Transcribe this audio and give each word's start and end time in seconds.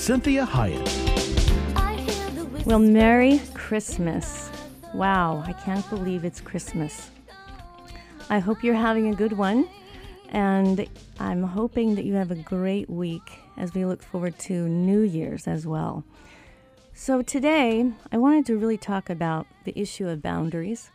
Cynthia 0.00 0.46
Hiett. 0.46 0.88
Well, 2.64 2.78
Merry 2.78 3.38
Christmas. 3.52 4.50
Wow, 4.94 5.44
I 5.46 5.52
can't 5.52 5.88
believe 5.90 6.24
it's 6.24 6.40
Christmas. 6.40 7.10
I 8.30 8.38
hope 8.38 8.64
you're 8.64 8.74
having 8.74 9.08
a 9.08 9.14
good 9.14 9.34
one, 9.34 9.68
and 10.30 10.88
I'm 11.18 11.42
hoping 11.42 11.96
that 11.96 12.06
you 12.06 12.14
have 12.14 12.30
a 12.30 12.34
great 12.34 12.88
week 12.88 13.40
as 13.58 13.74
we 13.74 13.84
look 13.84 14.02
forward 14.02 14.38
to 14.38 14.66
New 14.66 15.02
Year's 15.02 15.46
as 15.46 15.66
well. 15.66 16.02
So, 16.94 17.20
today 17.20 17.92
I 18.10 18.16
wanted 18.16 18.46
to 18.46 18.56
really 18.56 18.78
talk 18.78 19.10
about 19.10 19.46
the 19.64 19.78
issue 19.78 20.08
of 20.08 20.22
boundaries 20.22 20.90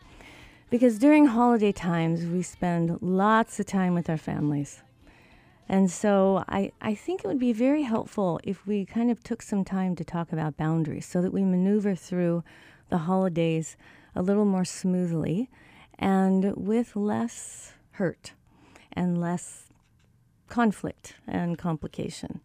because 0.68 0.98
during 0.98 1.26
holiday 1.26 1.70
times 1.70 2.26
we 2.26 2.42
spend 2.42 3.00
lots 3.00 3.60
of 3.60 3.66
time 3.66 3.94
with 3.94 4.10
our 4.10 4.18
families. 4.18 4.82
And 5.68 5.90
so 5.90 6.44
I, 6.48 6.72
I 6.80 6.94
think 6.94 7.24
it 7.24 7.26
would 7.26 7.40
be 7.40 7.52
very 7.52 7.82
helpful 7.82 8.40
if 8.44 8.66
we 8.66 8.84
kind 8.84 9.10
of 9.10 9.22
took 9.22 9.42
some 9.42 9.64
time 9.64 9.96
to 9.96 10.04
talk 10.04 10.32
about 10.32 10.56
boundaries 10.56 11.06
so 11.06 11.20
that 11.22 11.32
we 11.32 11.44
maneuver 11.44 11.94
through 11.94 12.44
the 12.88 12.98
holidays 12.98 13.76
a 14.14 14.22
little 14.22 14.44
more 14.44 14.64
smoothly 14.64 15.50
and 15.98 16.54
with 16.56 16.94
less 16.94 17.72
hurt 17.92 18.32
and 18.92 19.20
less 19.20 19.66
conflict 20.48 21.14
and 21.26 21.58
complication. 21.58 22.40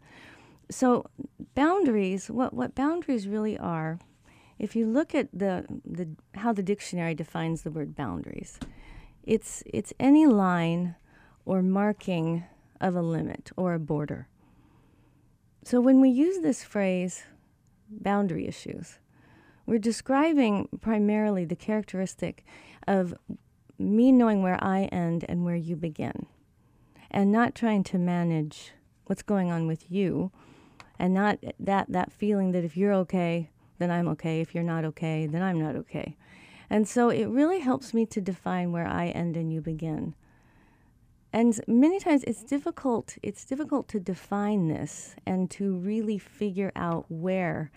So 0.72 1.06
boundaries, 1.54 2.30
what, 2.30 2.54
what 2.54 2.74
boundaries 2.74 3.28
really 3.28 3.58
are, 3.58 4.00
if 4.58 4.76
you 4.76 4.86
look 4.88 5.14
at 5.14 5.28
the, 5.34 5.66
the 5.86 6.10
how 6.36 6.54
the 6.54 6.64
dictionary 6.64 7.16
defines 7.16 7.64
the 7.64 7.72
word 7.72 7.96
boundaries, 7.96 8.60
it's 9.24 9.64
it's 9.66 9.92
any 10.00 10.28
line 10.28 10.96
or 11.46 11.64
marking 11.64 12.44
of 12.82 12.96
a 12.96 13.02
limit 13.02 13.52
or 13.56 13.74
a 13.74 13.80
border. 13.80 14.28
So 15.64 15.80
when 15.80 16.02
we 16.02 16.10
use 16.10 16.40
this 16.40 16.64
phrase, 16.64 17.24
boundary 17.90 18.48
issues, 18.48 19.00
we're 19.66 19.80
describing 19.80 20.68
primarily 20.82 21.46
the 21.46 21.56
characteristic 21.56 22.44
of 22.88 23.14
me 23.78 24.12
knowing 24.12 24.42
where 24.42 24.62
I 24.62 24.86
end 24.86 25.24
and 25.30 25.46
where 25.46 25.56
you 25.56 25.76
begin, 25.76 26.26
and 27.10 27.32
not 27.32 27.56
trying 27.56 27.84
to 27.86 27.98
manage 27.98 28.74
what's 29.06 29.22
going 29.22 29.52
on 29.52 29.68
with 29.68 29.92
you, 29.92 30.32
and 30.98 31.14
not 31.14 31.40
that, 31.60 31.86
that 31.90 32.12
feeling 32.12 32.52
that 32.52 32.64
if 32.64 32.76
you're 32.76 32.94
okay, 32.94 33.50
then 33.80 33.92
I'm 33.92 34.08
okay. 34.10 34.42
If 34.42 34.54
you're 34.54 34.64
not 34.64 34.86
okay, 34.86 35.28
then 35.28 35.42
I'm 35.42 35.60
not 35.60 35.76
okay. 35.76 36.16
And 36.70 36.88
so 36.88 37.10
it 37.10 37.26
really 37.26 37.60
helps 37.60 37.94
me 37.94 38.06
to 38.08 38.22
define 38.22 38.72
where 38.72 38.88
I 38.88 39.08
end 39.08 39.36
and 39.36 39.52
you 39.52 39.62
begin. 39.62 40.16
And 41.34 41.60
many 41.68 42.00
times 42.00 42.24
it's 42.26 42.44
difficult 42.44 43.18
it's 43.24 43.46
difficult 43.46 43.88
to 43.90 44.00
define 44.00 44.68
this 44.68 45.16
and 45.26 45.50
to 45.52 45.78
really 45.78 46.18
figure 46.18 46.72
out 46.76 47.06
where 47.10 47.72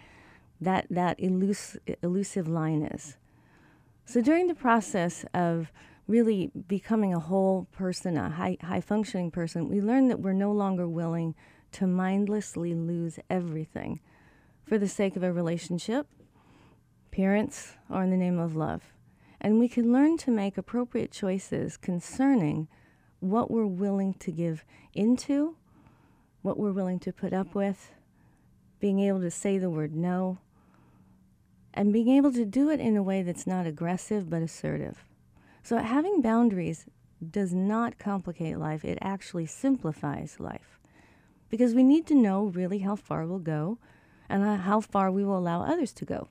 that 0.60 0.86
that 0.90 1.18
elus- 1.18 1.78
elusive 2.02 2.48
line 2.48 2.82
is. 2.82 3.16
So 4.06 4.20
during 4.20 4.48
the 4.48 4.54
process 4.54 5.24
of 5.32 5.72
really 6.06 6.50
becoming 6.68 7.14
a 7.14 7.20
whole 7.20 7.66
person, 7.72 8.16
a 8.16 8.30
high 8.30 8.58
high 8.60 8.80
functioning 8.80 9.30
person, 9.30 9.68
we 9.68 9.80
learn 9.80 10.08
that 10.08 10.20
we're 10.20 10.32
no 10.32 10.52
longer 10.52 10.88
willing 10.88 11.34
to 11.72 11.86
mindlessly 11.86 12.74
lose 12.74 13.18
everything 13.30 14.00
for 14.64 14.78
the 14.78 14.88
sake 14.88 15.16
of 15.16 15.22
a 15.22 15.32
relationship, 15.32 16.06
parents, 17.10 17.74
or 17.90 18.02
in 18.02 18.10
the 18.10 18.16
name 18.16 18.38
of 18.38 18.56
love. 18.56 18.82
And 19.40 19.58
we 19.58 19.68
can 19.68 19.92
learn 19.92 20.16
to 20.18 20.30
make 20.30 20.56
appropriate 20.56 21.12
choices 21.12 21.76
concerning 21.76 22.68
what 23.24 23.50
we're 23.50 23.66
willing 23.66 24.14
to 24.14 24.30
give 24.30 24.64
into, 24.92 25.56
what 26.42 26.58
we're 26.58 26.72
willing 26.72 26.98
to 27.00 27.12
put 27.12 27.32
up 27.32 27.54
with, 27.54 27.92
being 28.80 29.00
able 29.00 29.20
to 29.20 29.30
say 29.30 29.56
the 29.56 29.70
word 29.70 29.94
no, 29.94 30.38
and 31.72 31.92
being 31.92 32.08
able 32.08 32.32
to 32.32 32.44
do 32.44 32.68
it 32.68 32.80
in 32.80 32.96
a 32.96 33.02
way 33.02 33.22
that's 33.22 33.46
not 33.46 33.66
aggressive 33.66 34.28
but 34.28 34.42
assertive. 34.42 35.04
So, 35.62 35.78
having 35.78 36.20
boundaries 36.20 36.84
does 37.30 37.54
not 37.54 37.98
complicate 37.98 38.58
life, 38.58 38.84
it 38.84 38.98
actually 39.00 39.46
simplifies 39.46 40.36
life. 40.38 40.78
Because 41.48 41.74
we 41.74 41.82
need 41.82 42.06
to 42.08 42.14
know 42.14 42.44
really 42.44 42.80
how 42.80 42.96
far 42.96 43.26
we'll 43.26 43.38
go 43.38 43.78
and 44.28 44.60
how 44.60 44.80
far 44.80 45.10
we 45.10 45.24
will 45.24 45.38
allow 45.38 45.62
others 45.62 45.92
to 45.94 46.04
go. 46.04 46.28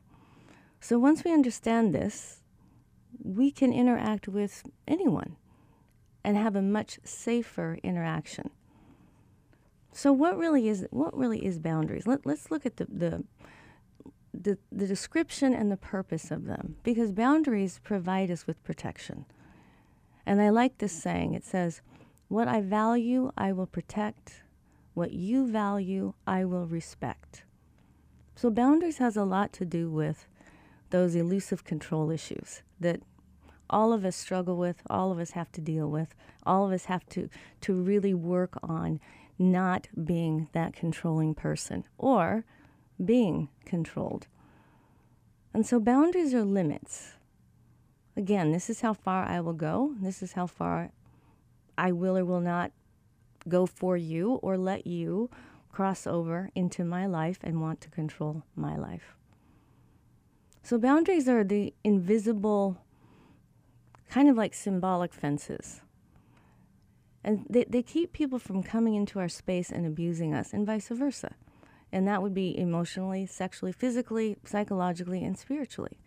So, 0.79 0.99
once 0.99 1.23
we 1.23 1.33
understand 1.33 1.93
this, 1.93 2.41
we 3.23 3.49
can 3.49 3.73
interact 3.73 4.27
with 4.27 4.63
anyone 4.87 5.37
and 6.23 6.37
have 6.37 6.55
a 6.55 6.61
much 6.61 6.99
safer 7.03 7.77
interaction. 7.83 8.49
So 9.91 10.11
what 10.11 10.37
really 10.37 10.67
is 10.67 10.85
what 10.89 11.15
really 11.15 11.45
is 11.45 11.59
boundaries? 11.59 12.07
Let, 12.07 12.25
let's 12.25 12.49
look 12.49 12.65
at 12.65 12.77
the, 12.77 12.85
the 12.85 13.23
the 14.33 14.57
the 14.71 14.87
description 14.87 15.53
and 15.53 15.71
the 15.71 15.77
purpose 15.77 16.31
of 16.31 16.45
them 16.45 16.77
because 16.83 17.11
boundaries 17.11 17.79
provide 17.83 18.31
us 18.31 18.47
with 18.47 18.63
protection. 18.63 19.25
And 20.25 20.41
I 20.41 20.49
like 20.49 20.77
this 20.77 20.93
saying. 20.93 21.33
It 21.35 21.45
says, 21.45 21.81
"What 22.27 22.47
I 22.47 22.61
value, 22.61 23.31
I 23.37 23.51
will 23.51 23.67
protect. 23.67 24.43
What 24.95 25.11
you 25.11 25.47
value, 25.47 26.13
I 26.25 26.45
will 26.45 26.65
respect." 26.65 27.43
So 28.35 28.49
boundaries 28.49 28.97
has 28.97 29.15
a 29.15 29.23
lot 29.23 29.53
to 29.53 29.65
do 29.65 29.91
with 29.91 30.27
those 30.89 31.15
elusive 31.15 31.63
control 31.63 32.09
issues 32.09 32.63
that 32.79 33.01
all 33.69 33.93
of 33.93 34.05
us 34.05 34.15
struggle 34.15 34.57
with, 34.57 34.81
all 34.89 35.11
of 35.11 35.19
us 35.19 35.31
have 35.31 35.51
to 35.53 35.61
deal 35.61 35.89
with, 35.89 36.13
all 36.45 36.65
of 36.65 36.71
us 36.71 36.85
have 36.85 37.07
to, 37.09 37.29
to 37.61 37.73
really 37.73 38.13
work 38.13 38.57
on 38.61 38.99
not 39.39 39.87
being 40.05 40.47
that 40.53 40.73
controlling 40.73 41.33
person 41.33 41.83
or 41.97 42.45
being 43.03 43.49
controlled. 43.65 44.27
And 45.53 45.65
so 45.65 45.79
boundaries 45.79 46.33
are 46.33 46.43
limits. 46.43 47.13
Again, 48.15 48.51
this 48.51 48.69
is 48.69 48.81
how 48.81 48.93
far 48.93 49.25
I 49.25 49.39
will 49.39 49.53
go. 49.53 49.95
This 49.99 50.21
is 50.21 50.33
how 50.33 50.47
far 50.47 50.91
I 51.77 51.91
will 51.91 52.17
or 52.17 52.25
will 52.25 52.41
not 52.41 52.71
go 53.47 53.65
for 53.65 53.97
you 53.97 54.33
or 54.35 54.57
let 54.57 54.87
you 54.87 55.29
cross 55.71 56.05
over 56.05 56.49
into 56.53 56.83
my 56.83 57.05
life 57.05 57.39
and 57.43 57.61
want 57.61 57.81
to 57.81 57.89
control 57.89 58.43
my 58.55 58.75
life. 58.75 59.15
So 60.61 60.77
boundaries 60.77 61.27
are 61.27 61.43
the 61.43 61.73
invisible 61.83 62.77
kind 64.13 64.29
of 64.29 64.37
like 64.37 64.53
symbolic 64.53 65.11
fences. 65.11 65.81
And 67.23 67.47
they, 67.49 67.65
they 67.67 67.81
keep 67.81 68.13
people 68.13 68.37
from 68.37 68.61
coming 68.61 68.93
into 68.93 69.17
our 69.17 69.27
space 69.27 69.71
and 69.71 69.87
abusing 69.87 70.35
us, 70.35 70.53
and 70.53 70.67
vice 70.67 70.89
versa. 70.89 71.33
And 71.91 72.07
that 72.07 72.21
would 72.21 72.33
be 72.33 72.55
emotionally, 72.55 73.25
sexually, 73.25 73.71
physically, 73.71 74.37
psychologically, 74.45 75.23
and 75.23 75.35
spiritually. 75.35 75.97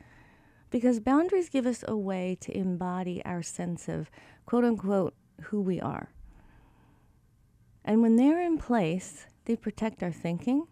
Because 0.70 1.00
boundaries 1.00 1.48
give 1.48 1.66
us 1.66 1.84
a 1.88 1.96
way 1.96 2.36
to 2.42 2.56
embody 2.56 3.24
our 3.24 3.42
sense 3.42 3.88
of 3.88 4.08
quote 4.44 4.64
unquote 4.64 5.14
who 5.42 5.60
we 5.60 5.80
are. 5.80 6.10
And 7.84 8.02
when 8.02 8.14
they're 8.14 8.40
in 8.40 8.58
place, 8.58 9.26
they 9.46 9.56
protect 9.56 10.04
our 10.04 10.12
thinking, 10.12 10.68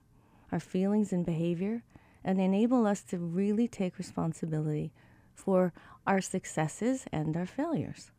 our 0.52 0.60
feelings, 0.60 1.12
and 1.12 1.26
behavior, 1.26 1.82
and 2.22 2.40
enable 2.40 2.86
us 2.86 3.02
to 3.04 3.18
really 3.18 3.66
take 3.66 3.98
responsibility 3.98 4.92
for 5.34 5.72
our 6.06 6.20
successes 6.20 7.04
and 7.12 7.36
our 7.36 7.46
failures. 7.46 8.10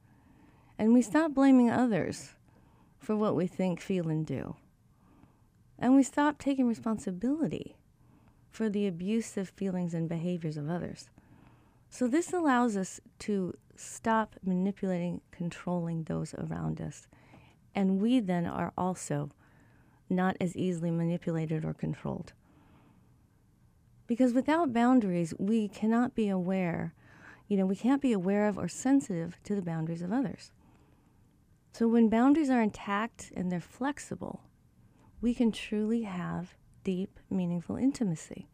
And 0.77 0.93
we 0.93 1.01
stop 1.01 1.33
blaming 1.33 1.69
others 1.69 2.33
for 2.99 3.15
what 3.15 3.35
we 3.35 3.47
think, 3.47 3.79
feel, 3.79 4.09
and 4.09 4.25
do. 4.25 4.55
And 5.77 5.95
we 5.95 6.03
stop 6.03 6.37
taking 6.37 6.67
responsibility 6.67 7.75
for 8.51 8.69
the 8.69 8.87
abusive 8.87 9.49
feelings 9.49 9.93
and 9.93 10.09
behaviors 10.09 10.57
of 10.57 10.69
others. 10.69 11.09
So, 11.89 12.07
this 12.07 12.33
allows 12.33 12.75
us 12.75 12.99
to 13.19 13.53
stop 13.75 14.35
manipulating, 14.43 15.21
controlling 15.31 16.03
those 16.03 16.33
around 16.33 16.81
us. 16.81 17.07
And 17.73 18.01
we 18.01 18.19
then 18.19 18.45
are 18.45 18.73
also 18.77 19.29
not 20.09 20.37
as 20.39 20.55
easily 20.55 20.91
manipulated 20.91 21.65
or 21.65 21.73
controlled. 21.73 22.33
Because 24.07 24.33
without 24.33 24.73
boundaries, 24.73 25.33
we 25.37 25.67
cannot 25.67 26.15
be 26.15 26.29
aware 26.29 26.93
you 27.47 27.57
know, 27.57 27.65
we 27.65 27.75
can't 27.75 28.01
be 28.01 28.11
aware 28.11 28.47
of 28.47 28.57
or 28.57 28.67
sensitive 28.67 29.37
to 29.43 29.55
the 29.55 29.61
boundaries 29.61 30.01
of 30.01 30.11
others. 30.11 30.51
So 31.73 31.87
when 31.87 32.09
boundaries 32.09 32.49
are 32.49 32.61
intact 32.61 33.31
and 33.35 33.51
they're 33.51 33.59
flexible, 33.59 34.41
we 35.21 35.33
can 35.33 35.51
truly 35.51 36.03
have 36.03 36.55
deep, 36.83 37.19
meaningful 37.29 37.75
intimacy. 37.75 38.47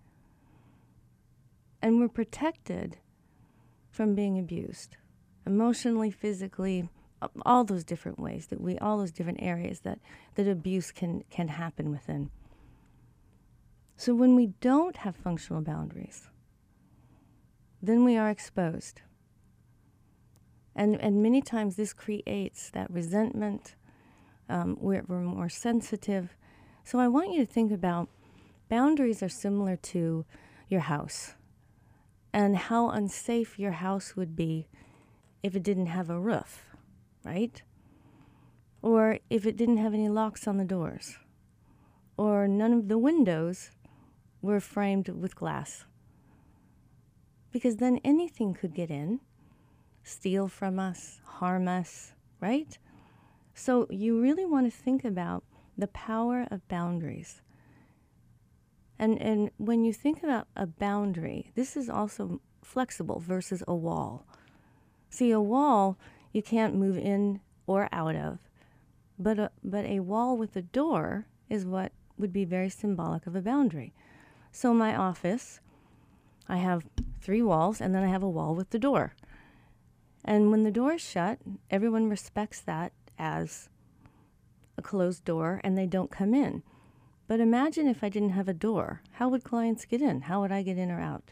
And 1.82 2.00
we're 2.00 2.08
protected 2.08 2.98
from 3.90 4.16
being 4.16 4.40
abused 4.40 4.98
emotionally, 5.46 6.12
physically, 6.12 6.90
all 7.46 7.64
those 7.64 7.84
different 7.84 8.20
ways 8.20 8.48
that 8.48 8.62
we, 8.62 8.78
all 8.80 8.98
those 8.98 9.12
different 9.12 9.42
areas 9.42 9.82
that, 9.82 10.00
that 10.36 10.48
abuse 10.48 10.92
can, 10.92 11.24
can 11.30 11.48
happen 11.48 11.92
within. 11.92 12.32
So 13.96 14.16
when 14.16 14.36
we 14.36 14.48
don't 14.62 14.98
have 14.98 15.16
functional 15.16 15.62
boundaries, 15.62 16.31
then 17.82 18.04
we 18.04 18.18
are 18.18 18.30
exposed. 18.30 19.02
And, 20.76 21.00
and 21.02 21.22
many 21.22 21.42
times 21.42 21.76
this 21.76 21.94
creates 21.94 22.70
that 22.72 22.90
resentment. 22.92 23.76
Um, 24.48 24.78
we're, 24.80 25.04
we're 25.08 25.22
more 25.22 25.50
sensitive. 25.50 26.36
So 26.84 27.00
I 27.00 27.08
want 27.08 27.34
you 27.34 27.46
to 27.46 27.52
think 27.52 27.72
about 27.72 28.10
boundaries 28.70 29.22
are 29.22 29.30
similar 29.30 29.76
to 29.76 30.26
your 30.70 30.82
house 30.82 31.36
and 32.34 32.56
how 32.56 32.90
unsafe 32.90 33.60
your 33.60 33.74
house 33.74 34.16
would 34.16 34.36
be 34.36 34.68
if 35.44 35.56
it 35.56 35.64
didn't 35.64 35.88
have 35.88 36.10
a 36.10 36.20
roof, 36.20 36.64
right? 37.26 37.62
Or 38.82 39.20
if 39.30 39.46
it 39.46 39.58
didn't 39.58 39.78
have 39.78 39.94
any 39.94 40.08
locks 40.08 40.48
on 40.48 40.58
the 40.58 40.66
doors, 40.66 41.18
or 42.18 42.48
none 42.48 42.74
of 42.74 42.88
the 42.88 42.98
windows 42.98 43.72
were 44.42 44.60
framed 44.60 45.10
with 45.10 45.36
glass. 45.36 45.86
Because 47.52 47.78
then 47.78 48.00
anything 48.04 48.54
could 48.54 48.74
get 48.74 48.90
in, 48.90 49.20
steal 50.04 50.48
from 50.48 50.80
us, 50.80 51.20
harm 51.26 51.68
us, 51.68 52.14
right? 52.40 52.78
So 53.54 53.88
you 53.90 54.22
really 54.22 54.46
want 54.46 54.72
to 54.72 54.78
think 54.78 55.04
about 55.04 55.44
the 55.78 55.88
power 55.88 56.48
of 56.50 56.68
boundaries. 56.68 57.42
And, 58.98 59.20
and 59.22 59.52
when 59.58 59.84
you 59.84 59.94
think 59.94 60.24
about 60.24 60.48
a 60.56 60.68
boundary, 60.68 61.52
this 61.56 61.76
is 61.76 61.90
also 61.90 62.40
flexible 62.64 63.20
versus 63.20 63.64
a 63.68 63.76
wall. 63.76 64.26
See, 65.10 65.32
a 65.32 65.42
wall 65.42 65.98
you 66.32 66.42
can't 66.42 66.76
move 66.76 66.98
in 66.98 67.42
or 67.68 67.90
out 67.92 68.16
of, 68.16 68.40
but 69.18 69.40
a, 69.40 69.52
but 69.64 69.86
a 69.86 70.00
wall 70.00 70.38
with 70.38 70.56
a 70.56 70.62
door 70.62 71.26
is 71.50 71.66
what 71.66 71.92
would 72.18 72.32
be 72.32 72.46
very 72.46 72.70
symbolic 72.70 73.28
of 73.28 73.36
a 73.36 73.42
boundary. 73.42 73.94
So, 74.52 74.74
my 74.74 74.96
office, 74.96 75.60
I 76.48 76.58
have 76.58 76.86
three 77.22 77.42
walls, 77.42 77.80
and 77.80 77.94
then 77.94 78.04
I 78.04 78.08
have 78.08 78.24
a 78.24 78.30
wall 78.30 78.56
with 78.56 78.72
the 78.72 78.80
door. 78.80 79.14
And 80.24 80.52
when 80.52 80.64
the 80.64 80.72
door 80.72 80.94
is 80.94 81.02
shut, 81.02 81.40
everyone 81.70 82.10
respects 82.10 82.62
that 82.62 82.94
as 83.18 83.70
a 84.78 84.82
closed 84.82 85.26
door 85.26 85.62
and 85.64 85.78
they 85.78 85.86
don't 85.86 86.12
come 86.12 86.34
in. 86.34 86.64
But 87.28 87.40
imagine 87.40 87.88
if 87.88 88.04
I 88.04 88.10
didn't 88.10 88.32
have 88.32 88.48
a 88.48 88.54
door. 88.54 89.02
How 89.14 89.30
would 89.30 89.44
clients 89.44 89.86
get 89.86 90.02
in? 90.02 90.22
How 90.22 90.42
would 90.42 90.52
I 90.52 90.64
get 90.64 90.78
in 90.78 90.92
or 90.92 91.00
out? 91.00 91.32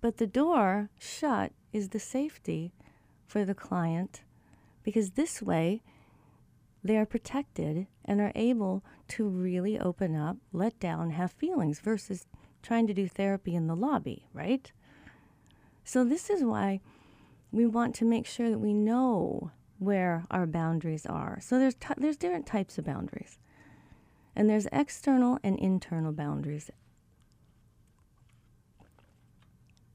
But 0.00 0.18
the 0.18 0.26
door 0.26 0.90
shut 0.98 1.52
is 1.72 1.88
the 1.88 2.00
safety 2.00 2.72
for 3.26 3.44
the 3.44 3.54
client 3.54 4.22
because 4.82 5.12
this 5.12 5.40
way 5.40 5.82
they 6.84 6.96
are 6.96 7.06
protected 7.06 7.86
and 8.04 8.20
are 8.20 8.32
able 8.34 8.84
to 9.08 9.28
really 9.28 9.78
open 9.78 10.16
up, 10.16 10.36
let 10.52 10.78
down, 10.80 11.10
have 11.10 11.32
feelings 11.32 11.78
versus 11.80 12.26
trying 12.62 12.86
to 12.86 12.94
do 12.94 13.08
therapy 13.08 13.54
in 13.54 13.66
the 13.66 13.76
lobby, 13.76 14.26
right? 14.32 14.70
So, 15.84 16.04
this 16.04 16.30
is 16.30 16.44
why 16.44 16.80
we 17.50 17.66
want 17.66 17.94
to 17.96 18.04
make 18.04 18.26
sure 18.26 18.50
that 18.50 18.58
we 18.58 18.72
know 18.72 19.50
where 19.78 20.24
our 20.30 20.46
boundaries 20.46 21.06
are. 21.06 21.38
So, 21.40 21.58
there's, 21.58 21.74
t- 21.74 21.94
there's 21.96 22.16
different 22.16 22.46
types 22.46 22.78
of 22.78 22.84
boundaries. 22.84 23.38
And 24.34 24.48
there's 24.48 24.66
external 24.72 25.38
and 25.42 25.58
internal 25.58 26.12
boundaries. 26.12 26.70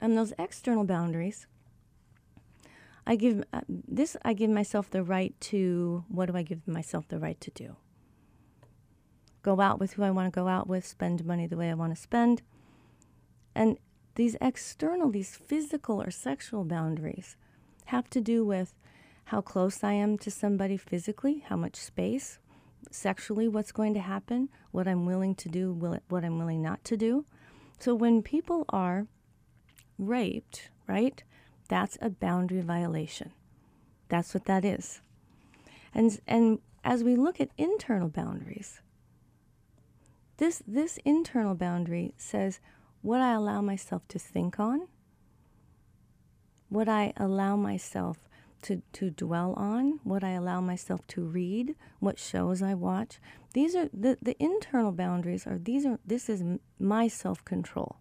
And 0.00 0.16
those 0.16 0.32
external 0.38 0.84
boundaries, 0.84 1.46
I 3.08 3.16
give 3.16 3.42
uh, 3.54 3.62
this 3.66 4.16
I 4.22 4.34
give 4.34 4.50
myself 4.50 4.90
the 4.90 5.02
right 5.02 5.34
to 5.40 6.04
what 6.08 6.26
do 6.26 6.36
I 6.36 6.42
give 6.42 6.68
myself 6.68 7.08
the 7.08 7.18
right 7.18 7.40
to 7.40 7.50
do? 7.50 7.76
Go 9.42 9.60
out 9.60 9.80
with 9.80 9.94
who 9.94 10.02
I 10.02 10.10
want 10.10 10.32
to 10.32 10.40
go 10.40 10.46
out 10.46 10.68
with, 10.68 10.86
spend 10.86 11.24
money 11.24 11.46
the 11.46 11.56
way 11.56 11.70
I 11.70 11.74
want 11.74 11.94
to 11.94 12.00
spend. 12.00 12.42
And 13.58 13.76
these 14.14 14.36
external, 14.40 15.10
these 15.10 15.34
physical 15.34 16.00
or 16.00 16.12
sexual 16.12 16.62
boundaries 16.62 17.34
have 17.86 18.08
to 18.10 18.20
do 18.20 18.44
with 18.44 18.72
how 19.24 19.40
close 19.40 19.82
I 19.82 19.94
am 19.94 20.16
to 20.18 20.30
somebody 20.30 20.76
physically, 20.76 21.42
how 21.48 21.56
much 21.56 21.74
space, 21.74 22.38
sexually 22.92 23.48
what's 23.48 23.72
going 23.72 23.94
to 23.94 24.00
happen, 24.00 24.48
what 24.70 24.86
I'm 24.86 25.06
willing 25.06 25.34
to 25.34 25.48
do, 25.48 25.72
what 25.72 26.24
I'm 26.24 26.38
willing 26.38 26.62
not 26.62 26.84
to 26.84 26.96
do. 26.96 27.24
So 27.80 27.96
when 27.96 28.22
people 28.22 28.64
are 28.68 29.08
raped, 29.98 30.70
right, 30.86 31.20
that's 31.68 31.98
a 32.00 32.10
boundary 32.10 32.60
violation. 32.60 33.32
That's 34.08 34.34
what 34.34 34.44
that 34.44 34.64
is. 34.64 35.00
And, 35.92 36.20
and 36.28 36.60
as 36.84 37.02
we 37.02 37.16
look 37.16 37.40
at 37.40 37.50
internal 37.58 38.08
boundaries, 38.08 38.82
this, 40.36 40.62
this 40.64 41.00
internal 41.04 41.56
boundary 41.56 42.14
says 42.16 42.60
what 43.02 43.20
I 43.20 43.32
allow 43.32 43.60
myself 43.60 44.06
to 44.08 44.18
think 44.18 44.58
on, 44.58 44.88
what 46.68 46.88
I 46.88 47.12
allow 47.16 47.56
myself 47.56 48.18
to, 48.62 48.82
to 48.92 49.10
dwell 49.10 49.54
on, 49.54 50.00
what 50.04 50.24
I 50.24 50.30
allow 50.30 50.60
myself 50.60 51.06
to 51.08 51.22
read, 51.22 51.74
what 52.00 52.18
shows 52.18 52.62
I 52.62 52.74
watch. 52.74 53.18
These 53.52 53.74
are 53.76 53.88
the, 53.92 54.18
the 54.20 54.36
internal 54.42 54.92
boundaries 54.92 55.46
are 55.46 55.58
these 55.58 55.86
are 55.86 55.98
this 56.04 56.28
is 56.28 56.42
my 56.78 57.08
self-control. 57.08 57.96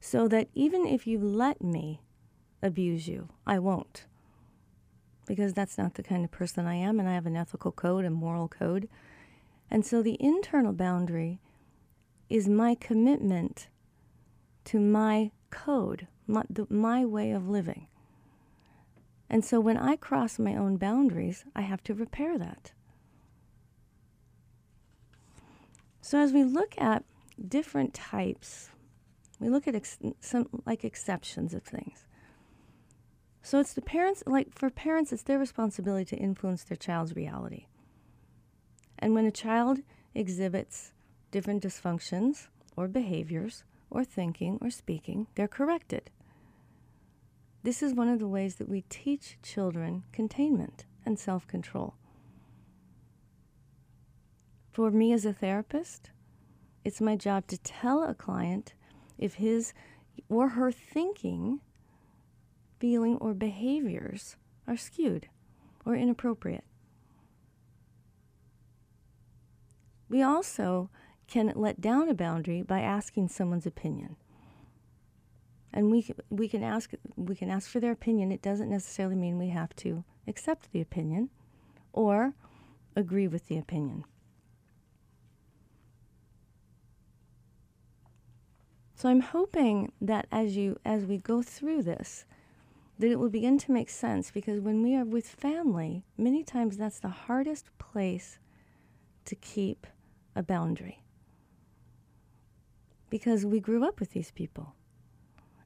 So 0.00 0.28
that 0.28 0.48
even 0.54 0.86
if 0.86 1.06
you 1.06 1.18
let 1.18 1.62
me 1.62 2.00
abuse 2.62 3.08
you, 3.08 3.28
I 3.46 3.58
won't. 3.58 4.06
Because 5.26 5.54
that's 5.54 5.78
not 5.78 5.94
the 5.94 6.02
kind 6.02 6.24
of 6.24 6.30
person 6.30 6.66
I 6.66 6.74
am 6.74 7.00
and 7.00 7.08
I 7.08 7.14
have 7.14 7.26
an 7.26 7.36
ethical 7.36 7.72
code 7.72 8.04
and 8.04 8.14
moral 8.14 8.48
code. 8.48 8.88
And 9.70 9.84
so 9.84 10.02
the 10.02 10.18
internal 10.20 10.72
boundary 10.72 11.40
is 12.28 12.48
my 12.48 12.74
commitment 12.74 13.68
to 14.64 14.80
my 14.80 15.30
code, 15.50 16.08
my, 16.26 16.42
the, 16.48 16.66
my 16.70 17.04
way 17.04 17.30
of 17.30 17.48
living. 17.48 17.86
And 19.28 19.44
so 19.44 19.60
when 19.60 19.76
I 19.76 19.96
cross 19.96 20.38
my 20.38 20.56
own 20.56 20.76
boundaries, 20.76 21.44
I 21.54 21.62
have 21.62 21.82
to 21.84 21.94
repair 21.94 22.38
that. 22.38 22.72
So 26.00 26.18
as 26.18 26.32
we 26.32 26.44
look 26.44 26.74
at 26.78 27.04
different 27.48 27.94
types, 27.94 28.70
we 29.40 29.48
look 29.48 29.66
at 29.66 29.74
ex- 29.74 29.98
some 30.20 30.48
like 30.66 30.84
exceptions 30.84 31.54
of 31.54 31.62
things. 31.62 32.06
So 33.42 33.60
it's 33.60 33.74
the 33.74 33.82
parents, 33.82 34.22
like 34.26 34.54
for 34.54 34.70
parents, 34.70 35.12
it's 35.12 35.22
their 35.22 35.38
responsibility 35.38 36.04
to 36.06 36.16
influence 36.16 36.64
their 36.64 36.76
child's 36.76 37.14
reality. 37.14 37.66
And 38.98 39.14
when 39.14 39.26
a 39.26 39.30
child 39.30 39.80
exhibits 40.14 40.93
different 41.34 41.64
dysfunctions 41.64 42.46
or 42.76 42.86
behaviors 42.86 43.64
or 43.90 44.04
thinking 44.04 44.56
or 44.62 44.70
speaking, 44.70 45.26
they're 45.34 45.48
corrected. 45.48 46.08
This 47.64 47.82
is 47.82 47.92
one 47.92 48.08
of 48.08 48.20
the 48.20 48.28
ways 48.28 48.54
that 48.54 48.68
we 48.68 48.82
teach 48.82 49.36
children 49.42 50.04
containment 50.12 50.84
and 51.04 51.18
self 51.18 51.48
control. 51.48 51.94
For 54.70 54.92
me 54.92 55.12
as 55.12 55.24
a 55.24 55.32
therapist, 55.32 56.12
it's 56.84 57.00
my 57.00 57.16
job 57.16 57.48
to 57.48 57.58
tell 57.58 58.04
a 58.04 58.14
client 58.14 58.74
if 59.18 59.34
his 59.34 59.72
or 60.28 60.50
her 60.50 60.70
thinking, 60.70 61.58
feeling, 62.78 63.16
or 63.16 63.34
behaviors 63.34 64.36
are 64.68 64.76
skewed 64.76 65.26
or 65.84 65.96
inappropriate. 65.96 66.64
We 70.08 70.22
also 70.22 70.90
can 71.26 71.52
let 71.54 71.80
down 71.80 72.08
a 72.08 72.14
boundary 72.14 72.62
by 72.62 72.80
asking 72.80 73.28
someone's 73.28 73.66
opinion 73.66 74.16
and 75.74 75.90
we 75.90 76.06
we 76.30 76.48
can 76.48 76.62
ask 76.62 76.92
we 77.16 77.34
can 77.34 77.50
ask 77.50 77.68
for 77.68 77.80
their 77.80 77.92
opinion. 77.92 78.32
It 78.32 78.40
doesn't 78.40 78.70
necessarily 78.70 79.16
mean 79.16 79.38
we 79.38 79.48
have 79.48 79.74
to 79.76 80.04
accept 80.26 80.72
the 80.72 80.80
opinion 80.80 81.28
or 81.92 82.34
agree 82.96 83.26
with 83.26 83.48
the 83.48 83.58
opinion. 83.58 84.04
So 88.94 89.08
I'm 89.08 89.20
hoping 89.20 89.92
that 90.00 90.28
as 90.30 90.56
you 90.56 90.78
as 90.84 91.04
we 91.04 91.18
go 91.18 91.42
through 91.42 91.82
this 91.82 92.24
that 92.96 93.10
it 93.10 93.18
will 93.18 93.28
begin 93.28 93.58
to 93.58 93.72
make 93.72 93.90
sense 93.90 94.30
because 94.30 94.60
when 94.60 94.80
we 94.80 94.94
are 94.94 95.04
with 95.04 95.26
family, 95.26 96.04
many 96.16 96.44
times 96.44 96.76
that's 96.76 97.00
the 97.00 97.08
hardest 97.08 97.76
place 97.76 98.38
to 99.24 99.34
keep 99.34 99.88
a 100.36 100.44
boundary. 100.44 101.03
Because 103.14 103.46
we 103.46 103.60
grew 103.60 103.86
up 103.86 104.00
with 104.00 104.10
these 104.10 104.32
people. 104.32 104.74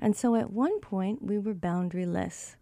And 0.02 0.14
so 0.14 0.34
at 0.34 0.52
one 0.52 0.80
point, 0.80 1.22
we 1.22 1.38
were 1.38 1.54
boundaryless. 1.54 2.56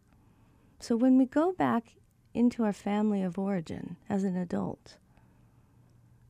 So 0.79 0.95
when 0.95 1.19
we 1.19 1.27
go 1.27 1.51
back 1.51 1.97
into 2.35 2.63
our 2.63 2.73
family 2.73 3.21
of 3.21 3.37
origin 3.37 3.97
as 4.09 4.23
an 4.23 4.37
adult, 4.37 4.99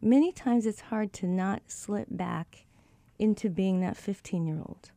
many 0.00 0.32
times 0.32 0.64
it's 0.64 0.80
hard 0.80 1.12
to 1.12 1.26
not 1.26 1.64
slip 1.66 2.06
back 2.10 2.64
into 3.18 3.50
being 3.50 3.80
that 3.80 3.94
15 3.94 4.46
year 4.46 4.56
old. 4.56 4.90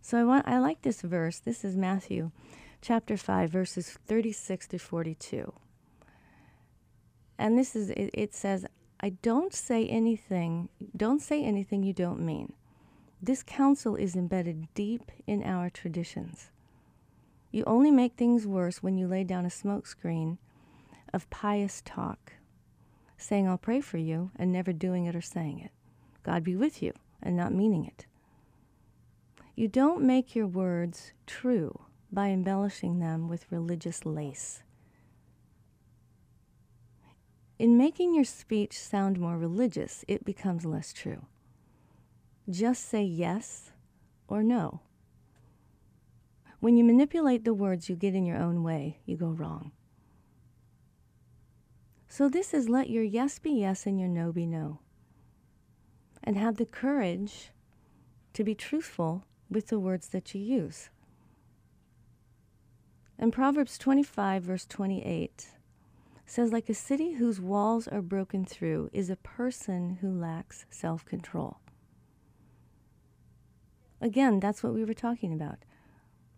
So 0.00 0.18
I 0.18 0.24
want 0.24 0.48
I 0.48 0.58
like 0.58 0.82
this 0.82 1.00
verse. 1.02 1.38
This 1.38 1.64
is 1.64 1.76
Matthew 1.76 2.32
chapter 2.82 3.16
5 3.16 3.50
verses 3.50 3.96
36 4.04 4.66
to 4.66 4.78
42. 4.80 5.52
And 7.38 7.56
this 7.56 7.76
is 7.76 7.90
it, 7.90 8.10
it 8.12 8.34
says, 8.34 8.66
"I 9.04 9.10
don't 9.10 9.52
say 9.52 9.86
anything, 9.86 10.70
don't 10.96 11.20
say 11.20 11.44
anything 11.44 11.82
you 11.82 11.92
don't 11.92 12.24
mean." 12.24 12.54
This 13.20 13.42
counsel 13.42 13.96
is 13.96 14.16
embedded 14.16 14.72
deep 14.72 15.12
in 15.26 15.42
our 15.42 15.68
traditions. 15.68 16.50
You 17.50 17.64
only 17.66 17.90
make 17.90 18.14
things 18.14 18.46
worse 18.46 18.82
when 18.82 18.96
you 18.96 19.06
lay 19.06 19.22
down 19.22 19.44
a 19.44 19.50
smokescreen 19.50 20.38
of 21.12 21.28
pious 21.28 21.82
talk, 21.84 22.32
saying, 23.18 23.46
I'll 23.46 23.58
pray 23.58 23.82
for 23.82 23.98
you, 23.98 24.30
and 24.36 24.50
never 24.50 24.72
doing 24.72 25.04
it 25.04 25.14
or 25.14 25.20
saying 25.20 25.58
it. 25.58 25.72
God 26.22 26.42
be 26.42 26.56
with 26.56 26.82
you, 26.82 26.94
and 27.20 27.36
not 27.36 27.52
meaning 27.52 27.84
it. 27.84 28.06
You 29.54 29.68
don't 29.68 30.02
make 30.02 30.34
your 30.34 30.46
words 30.46 31.12
true 31.26 31.78
by 32.10 32.30
embellishing 32.30 33.00
them 33.00 33.28
with 33.28 33.52
religious 33.52 34.06
lace. 34.06 34.62
In 37.58 37.78
making 37.78 38.14
your 38.14 38.24
speech 38.24 38.78
sound 38.78 39.20
more 39.20 39.38
religious, 39.38 40.04
it 40.08 40.24
becomes 40.24 40.64
less 40.64 40.92
true. 40.92 41.26
Just 42.50 42.88
say 42.88 43.02
yes 43.02 43.70
or 44.26 44.42
no. 44.42 44.80
When 46.60 46.76
you 46.76 46.84
manipulate 46.84 47.44
the 47.44 47.54
words 47.54 47.88
you 47.88 47.94
get 47.94 48.14
in 48.14 48.26
your 48.26 48.38
own 48.38 48.62
way, 48.62 48.98
you 49.06 49.16
go 49.16 49.28
wrong. 49.28 49.72
So, 52.08 52.28
this 52.28 52.54
is 52.54 52.68
let 52.68 52.90
your 52.90 53.02
yes 53.02 53.38
be 53.38 53.50
yes 53.50 53.86
and 53.86 53.98
your 53.98 54.08
no 54.08 54.32
be 54.32 54.46
no. 54.46 54.80
And 56.22 56.36
have 56.36 56.56
the 56.56 56.64
courage 56.64 57.50
to 58.32 58.44
be 58.44 58.54
truthful 58.54 59.24
with 59.50 59.68
the 59.68 59.78
words 59.78 60.08
that 60.08 60.34
you 60.34 60.40
use. 60.40 60.90
In 63.18 63.30
Proverbs 63.30 63.78
25, 63.78 64.42
verse 64.42 64.66
28 64.66 65.48
says, 66.26 66.52
like 66.52 66.68
a 66.68 66.74
city 66.74 67.12
whose 67.12 67.40
walls 67.40 67.86
are 67.86 68.02
broken 68.02 68.44
through 68.44 68.90
is 68.92 69.10
a 69.10 69.16
person 69.16 69.98
who 70.00 70.10
lacks 70.10 70.64
self 70.70 71.04
control. 71.04 71.58
Again, 74.00 74.40
that's 74.40 74.62
what 74.62 74.74
we 74.74 74.84
were 74.84 74.94
talking 74.94 75.32
about. 75.32 75.58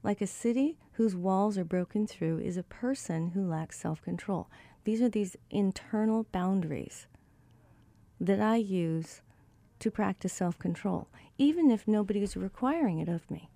Like 0.03 0.21
a 0.21 0.27
city 0.27 0.79
whose 0.93 1.17
walls 1.17 1.59
are 1.59 1.65
broken 1.65 2.07
through 2.07 2.39
is 2.39 2.57
a 2.57 2.63
person 2.63 3.31
who 3.31 3.47
lacks 3.47 3.81
self 3.81 4.03
control. 4.03 4.49
These 4.85 5.03
are 5.03 5.09
these 5.09 5.37
internal 5.51 6.25
boundaries 6.31 7.07
that 8.21 8.41
I 8.41 8.57
use 8.57 9.21
to 9.81 9.91
practice 9.91 10.33
self 10.33 10.59
control, 10.59 11.09
even 11.39 11.71
if 11.71 11.89
nobody 11.89 12.23
is 12.23 12.37
requiring 12.37 12.99
it 12.99 13.09
of 13.09 13.31
me. 13.31 13.51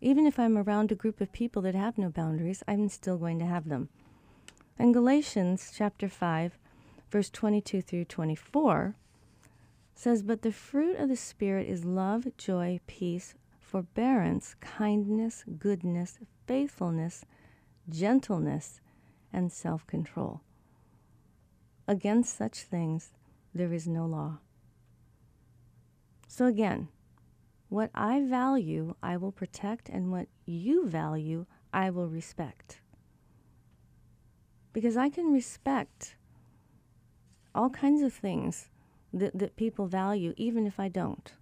Even 0.00 0.26
if 0.26 0.38
I'm 0.38 0.56
around 0.56 0.90
a 0.90 0.94
group 0.94 1.20
of 1.20 1.32
people 1.32 1.60
that 1.62 1.74
have 1.74 1.98
no 1.98 2.08
boundaries, 2.08 2.62
I'm 2.66 2.88
still 2.88 3.18
going 3.18 3.38
to 3.40 3.44
have 3.46 3.68
them. 3.68 3.88
And 4.80 4.94
Galatians 4.94 5.72
chapter 5.76 6.08
5, 6.08 6.56
verse 7.10 7.28
22 7.28 7.82
through 7.82 8.06
24 8.06 8.94
says, 9.94 10.22
But 10.22 10.40
the 10.40 10.52
fruit 10.52 10.96
of 10.96 11.10
the 11.10 11.16
Spirit 11.16 11.68
is 11.68 11.84
love, 11.84 12.26
joy, 12.38 12.80
peace, 12.86 13.34
forbearance, 13.58 14.54
kindness, 14.62 15.44
goodness, 15.58 16.18
faithfulness, 16.46 17.26
gentleness, 17.90 18.80
and 19.30 19.52
self 19.52 19.86
control. 19.86 20.40
Against 21.86 22.34
such 22.34 22.62
things 22.62 23.12
there 23.54 23.74
is 23.74 23.86
no 23.86 24.06
law. 24.06 24.38
So 26.26 26.46
again, 26.46 26.88
what 27.68 27.90
I 27.94 28.22
value, 28.22 28.94
I 29.02 29.18
will 29.18 29.30
protect, 29.30 29.90
and 29.90 30.10
what 30.10 30.28
you 30.46 30.88
value, 30.88 31.44
I 31.70 31.90
will 31.90 32.08
respect. 32.08 32.80
Because 34.72 34.96
I 34.96 35.08
can 35.08 35.32
respect 35.32 36.16
all 37.54 37.70
kinds 37.70 38.02
of 38.02 38.12
things 38.12 38.68
that, 39.12 39.36
that 39.38 39.56
people 39.56 39.86
value, 39.86 40.34
even 40.36 40.66
if 40.66 40.78
I 40.78 40.88
don't. 40.88 41.32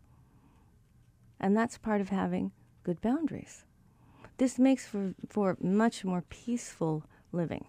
And 1.39 1.57
that's 1.57 1.79
part 1.79 2.01
of 2.01 2.09
having 2.09 2.53
good 2.83 3.01
boundaries. 3.01 3.65
This 4.39 4.59
makes 4.59 4.87
for, 4.87 5.15
for 5.29 5.57
much 5.61 6.05
more 6.05 6.23
peaceful 6.23 7.05
living. 7.33 7.67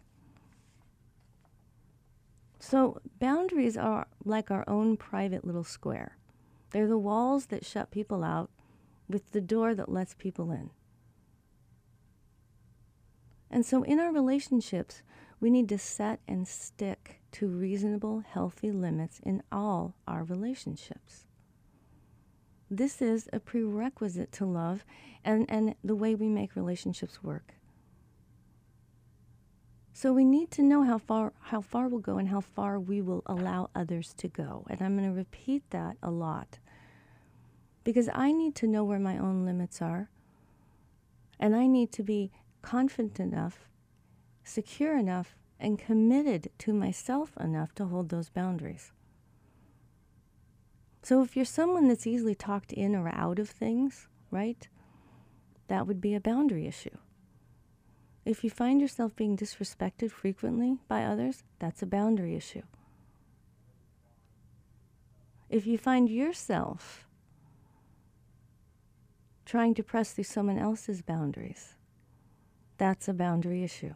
So, 2.59 3.01
boundaries 3.19 3.77
are 3.77 4.07
like 4.25 4.51
our 4.51 4.63
own 4.67 4.97
private 4.97 5.45
little 5.45 5.63
square. 5.63 6.17
They're 6.71 6.87
the 6.87 6.97
walls 6.97 7.47
that 7.47 7.65
shut 7.65 7.89
people 7.89 8.23
out 8.23 8.49
with 9.07 9.31
the 9.31 9.41
door 9.41 9.73
that 9.73 9.91
lets 9.91 10.13
people 10.13 10.51
in. 10.51 10.69
And 13.49 13.65
so, 13.65 13.83
in 13.83 13.99
our 13.99 14.11
relationships, 14.11 15.01
we 15.39 15.49
need 15.49 15.69
to 15.69 15.77
set 15.77 16.19
and 16.27 16.47
stick 16.47 17.19
to 17.31 17.47
reasonable, 17.47 18.23
healthy 18.27 18.71
limits 18.71 19.19
in 19.23 19.43
all 19.51 19.95
our 20.07 20.23
relationships. 20.23 21.25
This 22.69 23.01
is 23.01 23.29
a 23.33 23.39
prerequisite 23.39 24.31
to 24.33 24.45
love 24.45 24.85
and, 25.23 25.45
and 25.49 25.75
the 25.83 25.95
way 25.95 26.13
we 26.15 26.27
make 26.27 26.55
relationships 26.55 27.23
work. 27.23 27.55
So 29.93 30.13
we 30.13 30.23
need 30.23 30.49
to 30.51 30.61
know 30.61 30.83
how 30.83 30.97
far 30.97 31.33
how 31.41 31.59
far 31.59 31.89
we'll 31.89 31.99
go 31.99 32.19
and 32.19 32.29
how 32.29 32.39
far 32.39 32.79
we 32.79 33.01
will 33.01 33.21
allow 33.25 33.69
others 33.75 34.13
to 34.19 34.29
go. 34.29 34.65
And 34.69 34.81
I'm 34.81 34.95
going 34.95 35.09
to 35.09 35.13
repeat 35.13 35.63
that 35.71 35.97
a 36.01 36.09
lot. 36.09 36.59
Because 37.83 38.07
I 38.13 38.31
need 38.31 38.55
to 38.55 38.67
know 38.67 38.85
where 38.85 38.99
my 38.99 39.17
own 39.17 39.45
limits 39.45 39.81
are. 39.81 40.09
And 41.37 41.53
I 41.53 41.67
need 41.67 41.91
to 41.93 42.03
be 42.03 42.31
confident 42.61 43.19
enough, 43.19 43.67
secure 44.49 44.97
enough, 44.97 45.35
and 45.59 45.77
committed 45.77 46.49
to 46.57 46.73
myself 46.73 47.35
enough 47.37 47.75
to 47.75 47.85
hold 47.85 48.09
those 48.09 48.29
boundaries. 48.29 48.91
So 51.03 51.21
if 51.21 51.35
you're 51.35 51.45
someone 51.45 51.87
that's 51.87 52.07
easily 52.07 52.35
talked 52.35 52.71
in 52.71 52.95
or 52.95 53.09
out 53.09 53.39
of 53.39 53.49
things, 53.49 54.07
right? 54.31 54.67
That 55.67 55.85
would 55.85 56.01
be 56.01 56.13
a 56.13 56.19
boundary 56.19 56.65
issue. 56.65 56.97
If 58.25 58.43
you 58.43 58.49
find 58.49 58.79
yourself 58.79 59.15
being 59.15 59.35
disrespected 59.35 60.11
frequently 60.11 60.77
by 60.87 61.03
others, 61.03 61.43
that's 61.57 61.81
a 61.81 61.87
boundary 61.87 62.35
issue. 62.35 62.63
If 65.49 65.65
you 65.65 65.77
find 65.77 66.09
yourself 66.09 67.07
trying 69.45 69.73
to 69.73 69.83
press 69.83 70.13
through 70.13 70.25
someone 70.25 70.59
else's 70.59 71.01
boundaries, 71.01 71.75
that's 72.77 73.07
a 73.07 73.13
boundary 73.13 73.63
issue. 73.63 73.95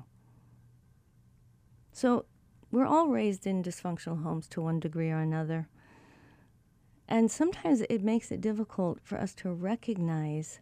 So, 1.94 2.26
we're 2.72 2.88
all 2.88 3.08
raised 3.08 3.46
in 3.46 3.62
dysfunctional 3.62 4.24
homes 4.24 4.48
to 4.50 4.62
one 4.62 4.80
degree 4.80 5.12
or 5.12 5.20
another. 5.20 5.70
And 7.08 7.30
sometimes 7.30 7.82
it 7.82 8.02
makes 8.02 8.32
it 8.32 8.42
difficult 8.42 9.00
for 9.04 9.20
us 9.20 9.36
to 9.36 9.54
recognize 9.54 10.60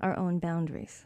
our 0.00 0.16
own 0.16 0.38
boundaries. 0.38 1.04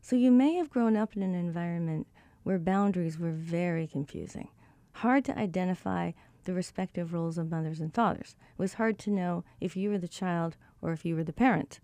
So 0.00 0.14
you 0.14 0.30
may 0.30 0.54
have 0.54 0.70
grown 0.70 0.96
up 0.96 1.16
in 1.16 1.22
an 1.22 1.34
environment 1.34 2.06
where 2.44 2.60
boundaries 2.60 3.18
were 3.18 3.32
very 3.32 3.88
confusing, 3.88 4.48
hard 4.92 5.24
to 5.26 5.36
identify 5.36 6.12
the 6.44 6.54
respective 6.54 7.12
roles 7.12 7.36
of 7.36 7.50
mothers 7.50 7.80
and 7.80 7.92
fathers. 7.92 8.36
It 8.56 8.62
was 8.62 8.74
hard 8.74 8.98
to 9.00 9.10
know 9.10 9.44
if 9.60 9.76
you 9.76 9.90
were 9.90 9.98
the 9.98 10.08
child 10.08 10.56
or 10.80 10.92
if 10.92 11.04
you 11.04 11.16
were 11.16 11.24
the 11.24 11.32
parent. 11.32 11.80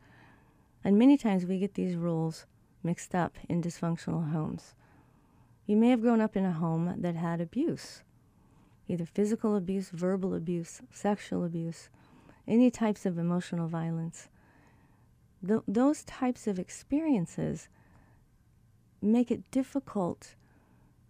And 0.84 0.96
many 0.96 1.18
times 1.18 1.44
we 1.44 1.58
get 1.58 1.74
these 1.74 1.96
roles 1.96 2.46
mixed 2.82 3.14
up 3.14 3.36
in 3.48 3.60
dysfunctional 3.60 4.30
homes. 4.30 4.74
You 5.66 5.76
may 5.76 5.88
have 5.88 6.02
grown 6.02 6.20
up 6.20 6.36
in 6.36 6.44
a 6.44 6.52
home 6.52 6.94
that 6.98 7.14
had 7.14 7.40
abuse, 7.40 8.02
either 8.86 9.06
physical 9.06 9.56
abuse, 9.56 9.88
verbal 9.88 10.34
abuse, 10.34 10.82
sexual 10.92 11.42
abuse, 11.42 11.88
any 12.46 12.70
types 12.70 13.06
of 13.06 13.16
emotional 13.16 13.66
violence. 13.66 14.28
Th- 15.46 15.62
those 15.66 16.04
types 16.04 16.46
of 16.46 16.58
experiences 16.58 17.68
make 19.00 19.30
it 19.30 19.50
difficult 19.50 20.34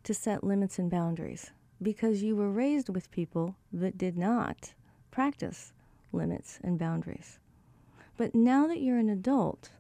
to 0.05 0.15
set 0.15 0.45
limits 0.45 0.79
and 0.79 0.89
boundaries 0.89 1.51
because 1.83 2.23
you 2.23 2.37
were 2.37 2.51
raised 2.51 2.89
with 2.89 3.11
people 3.11 3.57
that 3.73 3.99
did 3.99 4.17
not 4.17 4.75
practice 5.11 5.73
limits 6.13 6.61
and 6.63 6.79
boundaries. 6.79 7.41
But 8.17 8.37
now 8.37 8.69
that 8.69 8.81
you're 8.81 8.99
an 8.99 9.11
adult, 9.11 9.71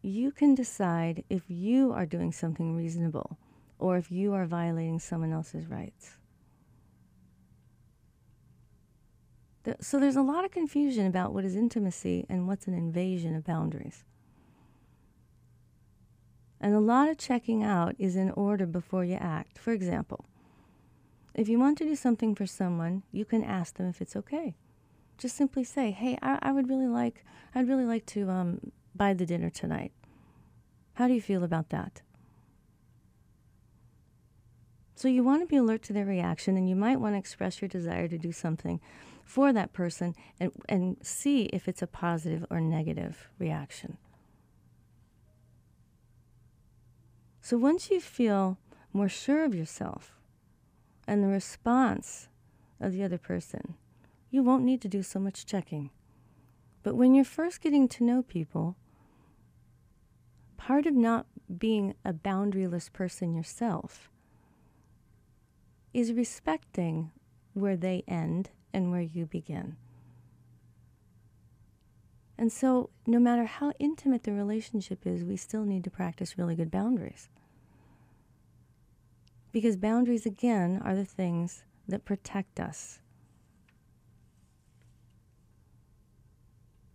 you 0.00 0.30
can 0.30 0.54
decide 0.54 1.24
if 1.28 1.42
you 1.48 1.92
are 1.92 2.06
doing 2.06 2.30
something 2.30 2.76
reasonable 2.76 3.36
or 3.78 3.96
if 3.96 4.10
you 4.10 4.34
are 4.34 4.46
violating 4.46 4.98
someone 4.98 5.32
else's 5.32 5.66
rights. 5.66 6.16
So 9.80 10.00
there's 10.00 10.16
a 10.16 10.22
lot 10.22 10.44
of 10.44 10.50
confusion 10.50 11.06
about 11.06 11.34
what 11.34 11.44
is 11.44 11.54
intimacy 11.54 12.24
and 12.28 12.48
what's 12.48 12.66
an 12.66 12.74
invasion 12.74 13.34
of 13.36 13.44
boundaries. 13.44 14.04
And 16.60 16.74
a 16.74 16.80
lot 16.80 17.08
of 17.08 17.18
checking 17.18 17.62
out 17.62 17.94
is 17.98 18.16
in 18.16 18.30
order 18.32 18.66
before 18.66 19.04
you 19.04 19.14
act. 19.16 19.58
For 19.58 19.72
example, 19.72 20.24
If 21.34 21.48
you 21.48 21.58
want 21.58 21.78
to 21.78 21.84
do 21.84 21.94
something 21.94 22.34
for 22.34 22.46
someone, 22.46 23.04
you 23.12 23.24
can 23.24 23.44
ask 23.44 23.76
them 23.76 23.88
if 23.88 24.02
it's 24.02 24.16
okay. 24.16 24.56
Just 25.18 25.36
simply 25.36 25.64
say, 25.64 25.90
"Hey, 25.92 26.18
I, 26.22 26.38
I 26.42 26.52
would 26.52 26.68
really 26.68 26.88
like, 26.88 27.24
I'd 27.54 27.68
really 27.68 27.84
like 27.84 28.06
to 28.06 28.28
um, 28.30 28.72
buy 28.94 29.14
the 29.14 29.26
dinner 29.26 29.50
tonight. 29.50 29.92
How 30.94 31.06
do 31.06 31.14
you 31.14 31.20
feel 31.20 31.44
about 31.44 31.70
that?" 31.70 32.02
So 34.98 35.06
you 35.06 35.22
want 35.22 35.42
to 35.42 35.46
be 35.46 35.54
alert 35.54 35.84
to 35.84 35.92
their 35.92 36.04
reaction, 36.04 36.56
and 36.56 36.68
you 36.68 36.74
might 36.74 36.98
want 36.98 37.14
to 37.14 37.20
express 37.20 37.62
your 37.62 37.68
desire 37.68 38.08
to 38.08 38.18
do 38.18 38.32
something 38.32 38.80
for 39.22 39.52
that 39.52 39.72
person 39.72 40.12
and, 40.40 40.50
and 40.68 40.96
see 41.02 41.42
if 41.52 41.68
it's 41.68 41.82
a 41.82 41.86
positive 41.86 42.44
or 42.50 42.60
negative 42.60 43.28
reaction. 43.38 43.96
So 47.40 47.56
once 47.56 47.92
you 47.92 48.00
feel 48.00 48.58
more 48.92 49.08
sure 49.08 49.44
of 49.44 49.54
yourself 49.54 50.16
and 51.06 51.22
the 51.22 51.28
response 51.28 52.26
of 52.80 52.92
the 52.92 53.04
other 53.04 53.18
person, 53.18 53.74
you 54.32 54.42
won't 54.42 54.64
need 54.64 54.82
to 54.82 54.88
do 54.88 55.04
so 55.04 55.20
much 55.20 55.46
checking. 55.46 55.90
But 56.82 56.96
when 56.96 57.14
you're 57.14 57.24
first 57.24 57.60
getting 57.60 57.86
to 57.86 58.02
know 58.02 58.22
people, 58.22 58.74
part 60.56 60.86
of 60.86 60.94
not 60.94 61.26
being 61.56 61.94
a 62.04 62.12
boundaryless 62.12 62.92
person 62.92 63.32
yourself 63.32 64.10
is 65.92 66.12
respecting 66.12 67.10
where 67.54 67.76
they 67.76 68.04
end 68.06 68.50
and 68.72 68.90
where 68.90 69.00
you 69.00 69.26
begin. 69.26 69.76
And 72.38 72.52
so, 72.52 72.90
no 73.04 73.18
matter 73.18 73.44
how 73.44 73.72
intimate 73.80 74.22
the 74.22 74.32
relationship 74.32 75.04
is, 75.04 75.24
we 75.24 75.36
still 75.36 75.64
need 75.64 75.82
to 75.84 75.90
practice 75.90 76.38
really 76.38 76.54
good 76.54 76.70
boundaries. 76.70 77.28
Because 79.50 79.76
boundaries, 79.76 80.24
again, 80.24 80.80
are 80.84 80.94
the 80.94 81.04
things 81.04 81.64
that 81.88 82.04
protect 82.04 82.60
us. 82.60 83.00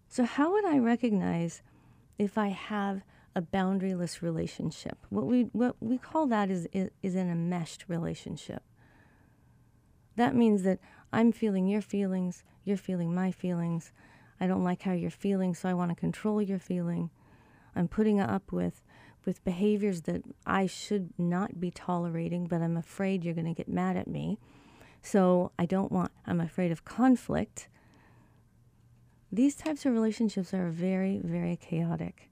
So, 0.07 0.23
how 0.23 0.53
would 0.53 0.63
I 0.63 0.77
recognize 0.77 1.61
if 2.17 2.37
I 2.37 2.49
have 2.49 3.01
a 3.35 3.41
boundaryless 3.41 4.21
relationship? 4.21 4.97
What 5.09 5.25
we, 5.25 5.41
what 5.51 5.75
we 5.81 5.97
call 5.97 6.27
that 6.27 6.49
is, 6.49 6.67
is, 6.71 6.89
is 7.01 7.15
an 7.15 7.29
enmeshed 7.29 7.85
relationship. 7.89 8.63
That 10.15 10.35
means 10.35 10.63
that 10.63 10.79
I'm 11.11 11.31
feeling 11.31 11.67
your 11.67 11.81
feelings, 11.81 12.43
you're 12.63 12.77
feeling 12.77 13.13
my 13.13 13.31
feelings. 13.31 13.91
I 14.39 14.47
don't 14.47 14.63
like 14.63 14.81
how 14.81 14.93
you're 14.93 15.11
feeling, 15.11 15.53
so 15.53 15.69
I 15.69 15.73
want 15.73 15.91
to 15.91 15.95
control 15.95 16.41
your 16.41 16.59
feeling. 16.59 17.09
I'm 17.75 17.87
putting 17.87 18.19
up 18.19 18.51
with 18.51 18.83
with 19.25 19.43
behaviors 19.43 20.01
that 20.01 20.21
I 20.45 20.65
should 20.65 21.13
not 21.17 21.59
be 21.59 21.71
tolerating, 21.71 22.45
but 22.47 22.61
I'm 22.61 22.75
afraid 22.75 23.23
you're 23.23 23.33
going 23.33 23.45
to 23.45 23.53
get 23.53 23.69
mad 23.69 23.95
at 23.95 24.07
me. 24.07 24.37
So 25.01 25.51
I 25.57 25.65
don't 25.65 25.91
want, 25.91 26.11
I'm 26.25 26.41
afraid 26.41 26.71
of 26.71 26.85
conflict. 26.85 27.69
These 29.31 29.55
types 29.55 29.85
of 29.85 29.93
relationships 29.93 30.53
are 30.53 30.69
very, 30.69 31.19
very 31.23 31.55
chaotic. 31.55 32.29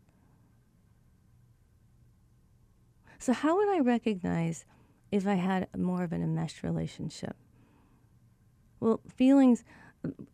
So, 3.19 3.33
how 3.33 3.55
would 3.57 3.69
I 3.69 3.79
recognize 3.79 4.65
if 5.11 5.27
I 5.27 5.35
had 5.35 5.67
more 5.77 6.03
of 6.03 6.11
an 6.11 6.23
enmeshed 6.23 6.63
relationship? 6.63 7.35
Well, 8.81 9.00
feelings 9.15 9.63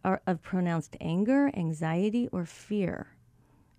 are 0.03 0.21
of 0.25 0.41
pronounced 0.41 0.95
anger, 1.01 1.51
anxiety, 1.53 2.29
or 2.31 2.45
fear 2.45 3.07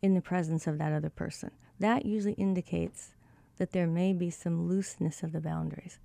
in 0.03 0.15
the 0.15 0.21
presence 0.21 0.67
of 0.67 0.77
that 0.79 0.93
other 0.93 1.09
person. 1.09 1.51
That 1.81 2.05
usually 2.05 2.35
indicates 2.35 3.15
that 3.57 3.73
there 3.73 3.87
may 3.87 4.13
be 4.13 4.31
some 4.31 4.69
looseness 4.69 5.23
of 5.23 5.33
the 5.33 5.41
boundaries. 5.41 5.99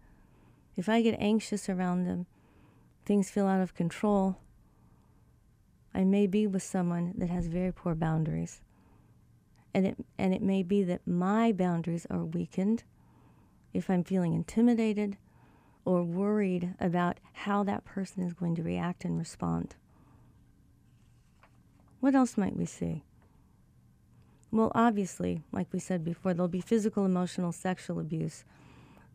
If 0.78 0.88
I 0.88 1.02
get 1.02 1.20
anxious 1.20 1.68
around 1.68 2.06
them, 2.06 2.26
things 3.06 3.30
feel 3.30 3.48
out 3.48 3.62
of 3.62 3.76
control, 3.76 4.38
I 5.94 6.06
may 6.06 6.26
be 6.26 6.48
with 6.48 6.64
someone 6.64 7.14
that 7.18 7.30
has 7.30 7.48
very 7.48 7.72
poor 7.72 7.94
boundaries. 7.94 8.62
And 9.74 9.86
it, 9.86 9.98
and 10.18 10.34
it 10.34 10.42
may 10.42 10.64
be 10.64 10.84
that 10.84 11.06
my 11.06 11.52
boundaries 11.52 12.08
are 12.10 12.24
weakened 12.24 12.84
if 13.74 13.90
I'm 13.90 14.04
feeling 14.04 14.34
intimidated 14.34 15.18
or 15.86 16.04
worried 16.04 16.74
about 16.80 17.20
how 17.34 17.64
that 17.64 17.86
person 17.86 18.24
is 18.24 18.34
going 18.34 18.56
to 18.56 18.64
react 18.64 19.04
and 19.04 19.18
respond. 19.18 19.76
What 22.00 22.16
else 22.16 22.38
might 22.38 22.58
we 22.58 22.66
see? 22.66 23.04
Well, 24.52 24.72
obviously, 24.76 25.42
like 25.52 25.68
we 25.72 25.80
said 25.80 26.04
before, 26.04 26.34
there'll 26.34 26.48
be 26.48 26.62
physical, 26.62 27.06
emotional, 27.06 27.52
sexual 27.52 28.00
abuse. 28.00 28.44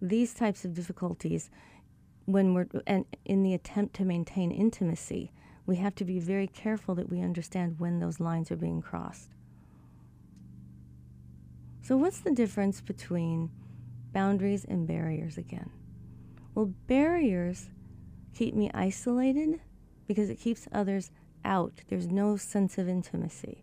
These 0.02 0.34
types 0.34 0.64
of 0.64 0.74
difficulties, 0.74 1.50
when 2.24 2.54
we're 2.54 2.66
and 2.86 3.04
in 3.24 3.42
the 3.42 3.54
attempt 3.54 3.94
to 3.96 4.04
maintain 4.04 4.50
intimacy, 4.50 5.30
we 5.64 5.76
have 5.76 5.94
to 5.96 6.04
be 6.04 6.18
very 6.18 6.46
careful 6.46 6.94
that 6.96 7.08
we 7.10 7.20
understand 7.20 7.78
when 7.78 8.00
those 8.00 8.20
lines 8.20 8.50
are 8.50 8.56
being 8.56 8.82
crossed. 8.82 9.30
So, 11.82 11.96
what's 11.96 12.20
the 12.20 12.32
difference 12.32 12.80
between 12.80 13.50
boundaries 14.12 14.64
and 14.64 14.86
barriers 14.86 15.38
again? 15.38 15.70
Well, 16.58 16.74
barriers 16.88 17.68
keep 18.34 18.52
me 18.52 18.68
isolated 18.74 19.60
because 20.08 20.28
it 20.28 20.40
keeps 20.40 20.66
others 20.72 21.12
out. 21.44 21.82
There's 21.88 22.08
no 22.08 22.36
sense 22.36 22.78
of 22.78 22.88
intimacy. 22.88 23.62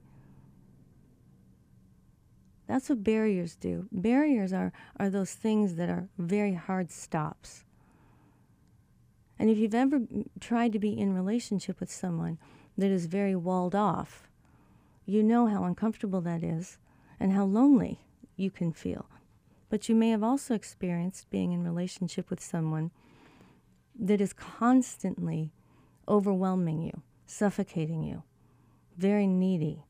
That's 2.69 2.87
what 2.87 3.03
barriers 3.03 3.57
do. 3.57 3.89
Barriers 3.91 4.53
are, 4.53 4.71
are 4.97 5.09
those 5.09 5.33
things 5.33 5.75
that 5.75 5.89
are 5.89 6.07
very 6.17 6.53
hard 6.53 6.89
stops. 6.89 7.65
And 9.37 9.49
if 9.49 9.57
you've 9.57 9.75
ever 9.75 9.99
tried 10.39 10.71
to 10.71 10.79
be 10.79 10.97
in 10.97 11.13
relationship 11.13 11.81
with 11.81 11.91
someone 11.91 12.37
that 12.77 12.91
is 12.91 13.07
very 13.07 13.35
walled 13.35 13.75
off, 13.75 14.29
you 15.05 15.21
know 15.21 15.47
how 15.47 15.65
uncomfortable 15.65 16.21
that 16.21 16.45
is 16.45 16.77
and 17.19 17.33
how 17.33 17.43
lonely 17.43 17.99
you 18.37 18.49
can 18.49 18.71
feel. 18.71 19.05
But 19.69 19.89
you 19.89 19.95
may 19.95 20.09
have 20.09 20.23
also 20.23 20.53
experienced 20.53 21.29
being 21.29 21.51
in 21.51 21.63
relationship 21.63 22.29
with 22.29 22.39
someone 22.39 22.91
that 23.97 24.21
is 24.21 24.33
constantly 24.33 25.51
overwhelming 26.07 26.81
you, 26.81 27.01
suffocating 27.25 28.03
you, 28.03 28.23
very 28.97 29.27
needy, 29.27 29.85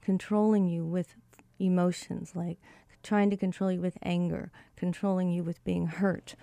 controlling 0.00 0.66
you 0.68 0.84
with 0.84 1.14
emotions 1.58 2.34
like 2.34 2.58
trying 3.02 3.30
to 3.30 3.36
control 3.36 3.72
you 3.72 3.80
with 3.80 3.96
anger, 4.02 4.50
controlling 4.76 5.30
you 5.30 5.42
with 5.42 5.62
being 5.64 5.86
hurt, 5.86 6.34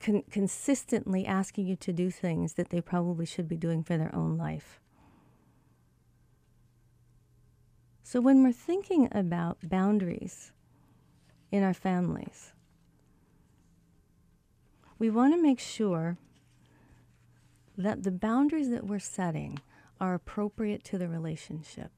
con- 0.00 0.24
consistently 0.30 1.26
asking 1.26 1.66
you 1.66 1.76
to 1.76 1.92
do 1.92 2.10
things 2.10 2.54
that 2.54 2.70
they 2.70 2.80
probably 2.80 3.26
should 3.26 3.48
be 3.48 3.56
doing 3.56 3.82
for 3.82 3.96
their 3.98 4.14
own 4.14 4.36
life. 4.36 4.80
So, 8.02 8.20
when 8.20 8.42
we're 8.42 8.52
thinking 8.52 9.08
about 9.12 9.58
boundaries, 9.62 10.52
in 11.54 11.62
our 11.62 11.72
families. 11.72 12.52
We 14.98 15.08
want 15.08 15.34
to 15.34 15.40
make 15.40 15.60
sure 15.60 16.18
that 17.78 18.02
the 18.02 18.10
boundaries 18.10 18.70
that 18.70 18.88
we're 18.88 18.98
setting 18.98 19.60
are 20.00 20.14
appropriate 20.14 20.82
to 20.82 20.98
the 20.98 21.06
relationship. 21.06 21.92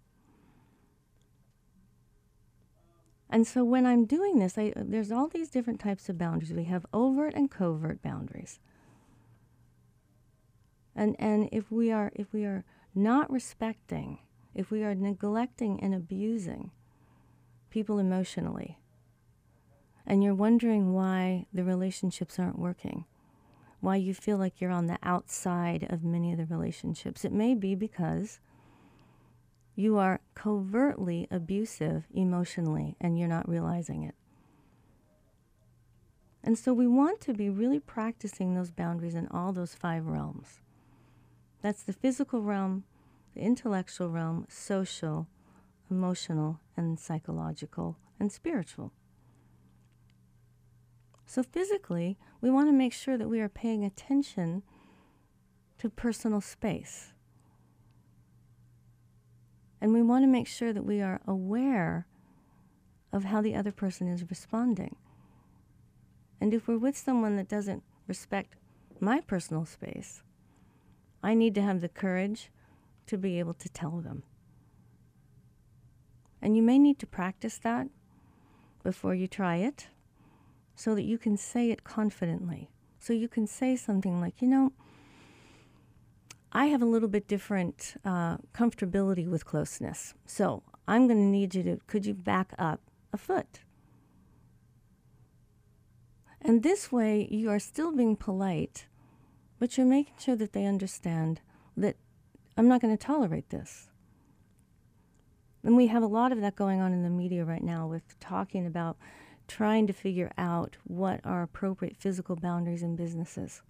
And 3.31 3.47
so 3.47 3.65
when 3.65 3.87
I'm 3.87 4.05
doing 4.05 4.39
this, 4.41 4.59
I, 4.59 4.75
there's 4.77 5.11
all 5.11 5.27
these 5.27 5.49
different 5.49 5.81
types 5.81 6.11
of 6.11 6.19
boundaries. 6.19 6.53
We 6.53 6.65
have 6.65 6.85
overt 6.93 7.33
and 7.33 7.51
covert 7.51 8.03
boundaries. 8.03 8.61
And, 10.95 11.17
and 11.19 11.49
if, 11.51 11.73
we 11.73 11.91
are, 11.91 12.13
if 12.15 12.31
we 12.35 12.45
are 12.45 12.67
not 12.95 13.33
respecting, 13.33 14.19
if 14.55 14.71
we 14.71 14.85
are 14.85 14.95
neglecting 14.95 15.81
and 15.81 15.95
abusing 15.95 16.73
people 17.71 17.99
emotionally, 17.99 18.77
and 20.07 20.23
you're 20.23 20.35
wondering 20.35 20.93
why 20.93 21.47
the 21.53 21.65
relationships 21.65 22.39
aren't 22.39 22.59
working, 22.59 23.05
why 23.81 23.97
you 23.97 24.15
feel 24.15 24.39
like 24.39 24.61
you're 24.61 24.71
on 24.71 24.87
the 24.87 24.99
outside 25.03 25.87
of 25.91 26.05
many 26.05 26.33
of 26.33 26.39
the 26.39 26.47
relationships. 26.47 27.25
It 27.25 27.33
may 27.33 27.55
be 27.55 27.75
because 27.75 28.41
you 29.75 29.99
are 29.99 30.21
covertly 30.35 31.27
abusive 31.31 32.07
emotionally 32.15 32.97
and 33.01 33.19
you're 33.19 33.29
not 33.29 33.49
realizing 33.49 34.05
it. 34.05 34.15
And 36.43 36.57
so 36.57 36.73
we 36.73 36.87
want 36.87 37.21
to 37.23 37.35
be 37.35 37.51
really 37.51 37.81
practicing 37.81 38.55
those 38.55 38.71
boundaries 38.71 39.17
in 39.17 39.27
all 39.29 39.53
those 39.53 39.75
five 39.75 40.07
realms. 40.07 40.61
That's 41.61 41.83
the 41.83 41.93
physical 41.93 42.41
realm, 42.41 42.85
the 43.35 43.41
intellectual 43.41 44.09
realm, 44.09 44.47
social, 44.49 45.27
emotional, 45.91 46.61
and 46.77 47.01
psychological, 47.01 47.97
and 48.21 48.31
spiritual. 48.31 48.93
So, 51.27 51.43
physically, 51.43 52.17
we 52.41 52.51
want 52.51 52.69
to 52.69 52.73
make 52.73 52.93
sure 52.93 53.19
that 53.19 53.29
we 53.29 53.41
are 53.41 53.49
paying 53.49 53.85
attention 53.85 54.63
to 55.79 55.91
personal 55.91 56.41
space. 56.41 57.13
And 59.81 59.93
we 59.93 60.03
want 60.03 60.23
to 60.23 60.29
make 60.29 60.47
sure 60.47 60.73
that 60.73 60.87
we 60.87 61.03
are 61.03 61.21
aware 61.27 62.07
of 63.13 63.25
how 63.25 63.43
the 63.43 63.57
other 63.57 63.73
person 63.73 64.09
is 64.09 64.31
responding. 64.31 64.97
And 66.41 66.55
if 66.55 66.69
we're 66.69 66.79
with 66.79 66.97
someone 66.97 67.37
that 67.37 67.49
doesn't 67.49 67.83
respect 68.07 68.55
my 69.01 69.21
personal 69.21 69.65
space, 69.65 70.23
I 71.23 71.35
need 71.35 71.55
to 71.57 71.63
have 71.63 71.81
the 71.81 71.89
courage 71.89 72.51
to 73.09 73.19
be 73.19 73.39
able 73.39 73.55
to 73.55 73.69
tell 73.69 74.01
them. 74.01 74.23
And 76.41 76.57
you 76.57 76.63
may 76.63 76.79
need 76.79 76.99
to 77.01 77.07
practice 77.07 77.59
that 77.59 77.89
before 78.85 79.15
you 79.15 79.27
try 79.27 79.57
it 79.57 79.89
so 80.77 80.95
that 80.95 81.03
you 81.03 81.19
can 81.19 81.37
say 81.37 81.71
it 81.71 81.83
confidently. 81.83 82.71
So 82.99 83.13
you 83.13 83.29
can 83.29 83.47
say 83.47 83.75
something 83.77 84.21
like, 84.21 84.41
you 84.41 84.47
know, 84.47 84.73
I 86.53 86.67
have 86.67 86.83
a 86.83 86.87
little 86.87 87.09
bit 87.09 87.27
different 87.27 87.95
uh, 88.05 88.37
comfortability 88.55 89.27
with 89.27 89.45
closeness. 89.45 90.15
So 90.27 90.63
I'm 90.87 91.07
going 91.07 91.19
to 91.19 91.25
need 91.25 91.55
you 91.55 91.63
to, 91.65 91.79
could 91.87 92.07
you 92.07 92.15
back 92.15 92.53
up 92.59 92.81
a 93.13 93.19
foot? 93.19 93.61
And 96.41 96.63
this 96.63 96.93
way, 96.93 97.27
you 97.31 97.51
are 97.51 97.59
still 97.59 97.91
being 97.91 98.15
polite, 98.15 98.87
but 99.59 99.77
you're 99.77 99.87
making 99.87 100.15
sure 100.19 100.37
that 100.37 100.53
they 100.53 100.65
understand 100.65 101.41
that 101.77 101.97
I'm 102.57 102.69
not 102.69 102.81
going 102.81 102.97
to 102.97 103.03
tolerate 103.03 103.51
this. 103.51 103.89
And 105.65 105.77
we 105.77 105.89
have 105.89 106.03
a 106.03 106.07
lot 106.07 106.33
of 106.33 106.41
that 106.41 106.55
going 106.55 106.81
on 106.81 106.93
in 106.93 107.03
the 107.03 107.11
media 107.11 107.45
right 107.45 107.63
now 107.63 107.87
with 107.87 108.19
talking 108.21 108.67
about 108.67 108.97
trying 109.49 109.87
to 109.87 109.93
figure 109.93 110.33
out 110.37 110.77
what 110.85 111.21
are 111.25 111.43
appropriate 111.43 111.97
physical 111.97 112.37
boundaries 112.37 112.83
in 112.83 112.97
businesses. 112.97 113.63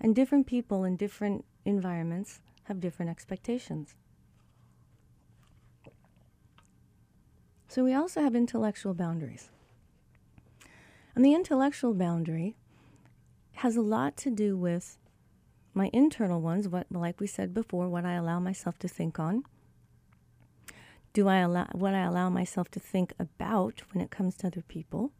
And 0.00 0.14
different 0.14 0.46
people 0.46 0.84
in 0.84 0.96
different 0.96 1.44
environments 1.64 2.40
have 2.64 2.80
different 2.80 3.10
expectations. 3.10 3.94
So 7.68 7.84
we 7.84 7.94
also 7.94 8.20
have 8.20 8.34
intellectual 8.34 8.94
boundaries. 8.94 9.50
And 11.14 11.24
the 11.24 11.34
intellectual 11.34 11.94
boundary 11.94 12.56
has 13.54 13.76
a 13.76 13.82
lot 13.82 14.16
to 14.18 14.30
do 14.30 14.56
with 14.56 14.96
my 15.74 15.90
internal 15.92 16.40
ones, 16.40 16.66
what 16.66 16.86
like 16.90 17.20
we 17.20 17.26
said 17.26 17.54
before, 17.54 17.88
what 17.88 18.04
I 18.04 18.14
allow 18.14 18.40
myself 18.40 18.78
to 18.80 18.88
think 18.88 19.18
on. 19.18 19.44
Do 21.12 21.26
I 21.28 21.38
allow 21.38 21.66
what 21.72 21.94
I 21.94 22.02
allow 22.02 22.30
myself 22.30 22.70
to 22.72 22.80
think 22.80 23.12
about 23.18 23.82
when 23.92 24.02
it 24.02 24.10
comes 24.10 24.36
to 24.38 24.46
other 24.46 24.62
people? 24.62 25.12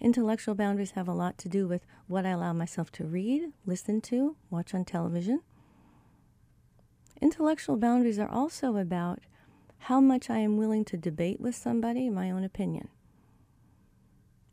Intellectual 0.00 0.56
boundaries 0.56 0.92
have 0.92 1.06
a 1.06 1.12
lot 1.12 1.38
to 1.38 1.48
do 1.48 1.68
with 1.68 1.86
what 2.08 2.26
I 2.26 2.30
allow 2.30 2.52
myself 2.52 2.90
to 2.92 3.04
read, 3.04 3.52
listen 3.64 4.00
to, 4.02 4.36
watch 4.50 4.74
on 4.74 4.84
television. 4.84 5.42
Intellectual 7.20 7.76
boundaries 7.76 8.18
are 8.18 8.28
also 8.28 8.76
about 8.76 9.20
how 9.78 10.00
much 10.00 10.28
I 10.28 10.38
am 10.38 10.56
willing 10.56 10.84
to 10.86 10.96
debate 10.96 11.40
with 11.40 11.54
somebody 11.54 12.10
my 12.10 12.32
own 12.32 12.42
opinion. 12.42 12.88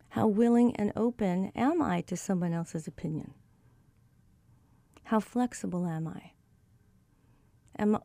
How 0.10 0.28
willing 0.28 0.76
and 0.76 0.92
open 0.96 1.52
am 1.56 1.82
I 1.82 2.02
to 2.02 2.16
someone 2.16 2.54
else's 2.54 2.88
opinion? 2.88 3.34
How 5.06 5.20
flexible 5.20 5.88
am 5.88 6.08
I? 6.08 6.34
Am, 7.80 7.98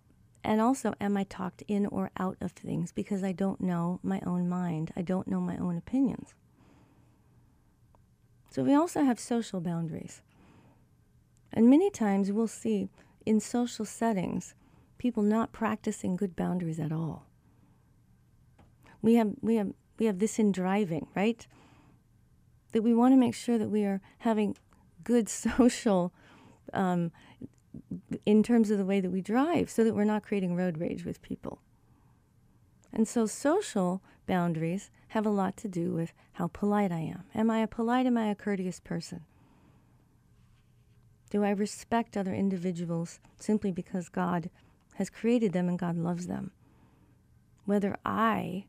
and 0.45 0.61
also, 0.61 0.95
am 1.01 1.17
I 1.17 1.25
talked 1.25 1.63
in 1.67 1.87
or 1.87 2.11
out 2.19 2.37
of 2.41 2.53
things 2.53 2.93
because 2.93 3.25
I 3.25 3.33
don't 3.33 3.61
know 3.61 4.01
my 4.03 4.21
own 4.27 4.49
mind? 4.49 4.93
I 4.97 5.03
don't 5.03 5.27
know 5.27 5.41
my 5.41 5.57
own 5.57 5.77
opinions. 5.77 6.35
So 8.51 8.63
we 8.63 8.75
also 8.75 9.03
have 9.03 9.19
social 9.19 9.61
boundaries. 9.61 10.23
And 11.53 11.69
many 11.69 11.91
times 11.91 12.31
we'll 12.31 12.47
see 12.47 12.89
in 13.27 13.41
social 13.41 13.85
settings 13.85 14.55
people 14.99 15.23
not 15.23 15.53
practicing 15.53 16.17
good 16.17 16.37
boundaries 16.37 16.79
at 16.79 16.93
all. 16.93 17.27
We 19.03 19.15
have, 19.15 19.33
we 19.41 19.57
have, 19.57 19.73
we 19.99 20.07
have 20.07 20.19
this 20.19 20.39
in 20.39 20.53
driving, 20.53 21.09
right? 21.15 21.47
that 22.75 22.83
we 22.83 22.93
want 22.93 23.13
to 23.13 23.17
make 23.17 23.35
sure 23.35 23.57
that 23.57 23.71
we 23.71 23.85
are 23.85 24.01
having 24.19 24.57
good 25.05 25.29
social 25.47 26.13
um, 26.73 27.11
in 28.25 28.43
terms 28.43 28.71
of 28.71 28.79
the 28.79 28.85
way 28.85 29.01
that 29.01 29.11
we 29.11 29.21
drive 29.21 29.71
so 29.71 29.85
that 29.85 29.95
we're 29.95 30.05
not 30.05 30.23
creating 30.23 30.57
road 30.57 30.79
rage 30.79 31.05
with 31.05 31.23
people. 31.23 31.59
And 32.93 33.09
so 33.09 33.27
social 33.27 34.03
boundaries 34.27 34.91
have 35.09 35.27
a 35.27 35.31
lot 35.31 35.57
to 35.59 35.69
do 35.69 35.93
with 35.93 36.13
how 36.35 36.49
polite 36.49 36.93
I 36.93 37.01
am. 37.01 37.25
Am 37.35 37.51
I 37.51 37.61
a 37.61 37.67
polite, 37.67 38.07
am 38.07 38.17
I 38.17 38.29
a 38.29 38.35
courteous 38.35 38.81
person? 38.81 39.23
Do 41.31 41.43
I 41.43 41.51
respect 41.51 42.17
other 42.17 42.33
individuals 42.33 43.19
simply 43.39 43.73
because 43.73 44.09
God 44.09 44.51
has 44.95 45.11
created 45.11 45.53
them 45.53 45.69
and 45.69 45.79
God 45.79 45.97
loves 45.97 46.29
them? 46.29 46.53
Whether 47.65 47.97
I 48.05 48.67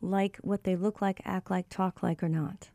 like 0.00 0.38
what 0.42 0.64
they 0.64 0.76
look 0.76 1.02
like, 1.02 1.20
act 1.24 1.50
like, 1.50 1.68
talk 1.68 2.02
like, 2.02 2.22
or 2.22 2.28
not. 2.28 2.70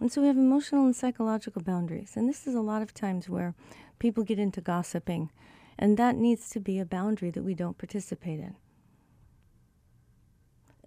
And 0.00 0.10
so 0.10 0.22
we 0.22 0.26
have 0.28 0.36
emotional 0.36 0.86
and 0.86 0.96
psychological 0.96 1.62
boundaries. 1.62 2.12
And 2.16 2.28
this 2.28 2.46
is 2.46 2.54
a 2.54 2.60
lot 2.60 2.82
of 2.82 2.94
times 2.94 3.28
where 3.28 3.54
people 3.98 4.24
get 4.24 4.38
into 4.38 4.62
gossiping, 4.62 5.30
and 5.78 5.96
that 5.98 6.16
needs 6.16 6.48
to 6.50 6.60
be 6.60 6.78
a 6.78 6.86
boundary 6.86 7.30
that 7.30 7.42
we 7.42 7.54
don't 7.54 7.78
participate 7.78 8.40
in. 8.40 8.56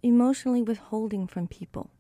Emotionally 0.02 0.64
withholding 0.64 1.28
from 1.28 1.48
people. 1.48 1.92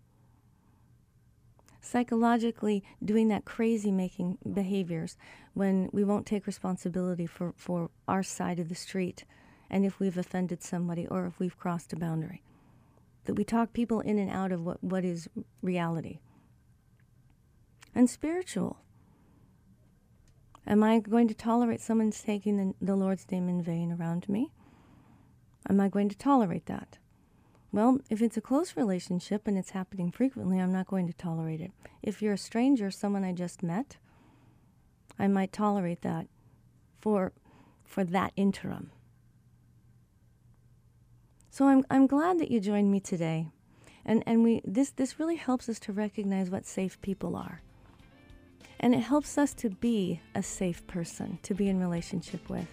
Psychologically 1.79 2.83
doing 3.03 3.27
that 3.27 3.45
crazy 3.45 3.91
making 3.91 4.39
behaviors 4.51 5.15
when 5.53 5.89
we 5.93 6.03
won't 6.03 6.25
take 6.25 6.47
responsibility 6.47 7.27
for, 7.27 7.53
for 7.55 7.91
our 8.07 8.23
side 8.23 8.59
of 8.59 8.69
the 8.69 8.75
street 8.75 9.25
and 9.69 9.85
if 9.85 9.99
we've 9.99 10.17
offended 10.17 10.63
somebody 10.63 11.07
or 11.07 11.27
if 11.27 11.39
we've 11.39 11.57
crossed 11.57 11.93
a 11.93 11.95
boundary 11.95 12.41
that 13.25 13.35
we 13.35 13.43
talk 13.43 13.73
people 13.73 14.01
in 14.01 14.17
and 14.17 14.29
out 14.29 14.51
of 14.51 14.65
what, 14.65 14.83
what 14.83 15.05
is 15.05 15.29
reality. 15.61 16.19
And 17.95 18.09
spiritual. 18.09 18.77
Am 20.65 20.81
I 20.83 20.99
going 20.99 21.27
to 21.27 21.33
tolerate 21.33 21.81
someone 21.81 22.11
taking 22.11 22.57
the, 22.57 22.85
the 22.85 22.95
Lord's 22.95 23.29
name 23.29 23.49
in 23.49 23.61
vain 23.61 23.91
around 23.91 24.29
me? 24.29 24.51
Am 25.69 25.79
I 25.79 25.89
going 25.89 26.09
to 26.09 26.17
tolerate 26.17 26.65
that? 26.67 26.97
Well, 27.71 27.99
if 28.09 28.21
it's 28.21 28.37
a 28.37 28.41
close 28.41 28.77
relationship 28.77 29.47
and 29.47 29.57
it's 29.57 29.71
happening 29.71 30.11
frequently, 30.11 30.59
I'm 30.59 30.71
not 30.71 30.87
going 30.87 31.07
to 31.07 31.13
tolerate 31.13 31.59
it. 31.59 31.71
If 32.01 32.21
you're 32.21 32.33
a 32.33 32.37
stranger, 32.37 32.91
someone 32.91 33.23
I 33.23 33.33
just 33.33 33.63
met, 33.63 33.97
I 35.17 35.27
might 35.27 35.51
tolerate 35.51 36.01
that 36.01 36.27
for, 37.01 37.33
for 37.83 38.03
that 38.03 38.31
interim. 38.35 38.91
So 41.49 41.67
I'm, 41.67 41.85
I'm 41.89 42.07
glad 42.07 42.39
that 42.39 42.51
you 42.51 42.59
joined 42.59 42.91
me 42.91 42.99
today. 42.99 43.47
And, 44.05 44.23
and 44.25 44.43
we, 44.43 44.61
this, 44.65 44.91
this 44.91 45.19
really 45.19 45.35
helps 45.35 45.69
us 45.69 45.79
to 45.81 45.93
recognize 45.93 46.49
what 46.49 46.65
safe 46.65 47.01
people 47.01 47.35
are. 47.35 47.61
And 48.83 48.93
it 48.93 48.99
helps 48.99 49.37
us 49.37 49.53
to 49.53 49.69
be 49.69 50.19
a 50.35 50.43
safe 50.43 50.85
person 50.87 51.39
to 51.43 51.53
be 51.53 51.69
in 51.69 51.79
relationship 51.79 52.49
with. 52.49 52.67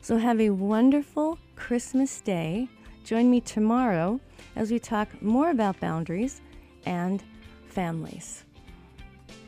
So 0.00 0.16
have 0.16 0.40
a 0.40 0.50
wonderful 0.50 1.38
Christmas 1.54 2.20
day. 2.20 2.68
Join 3.04 3.30
me 3.30 3.40
tomorrow 3.40 4.18
as 4.56 4.72
we 4.72 4.80
talk 4.80 5.22
more 5.22 5.50
about 5.50 5.78
boundaries 5.78 6.40
and 6.84 7.22
families. 7.68 8.42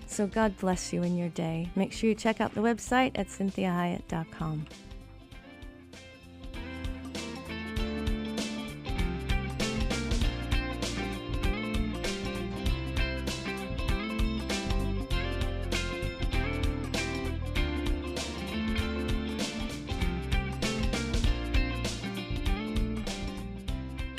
So 0.06 0.28
God 0.28 0.56
bless 0.56 0.92
you 0.92 1.02
in 1.02 1.16
your 1.16 1.30
day. 1.30 1.68
Make 1.74 1.92
sure 1.92 2.08
you 2.08 2.14
check 2.14 2.40
out 2.40 2.54
the 2.54 2.60
website 2.60 3.10
at 3.16 3.26
cynthiahiett.com. 3.26 4.66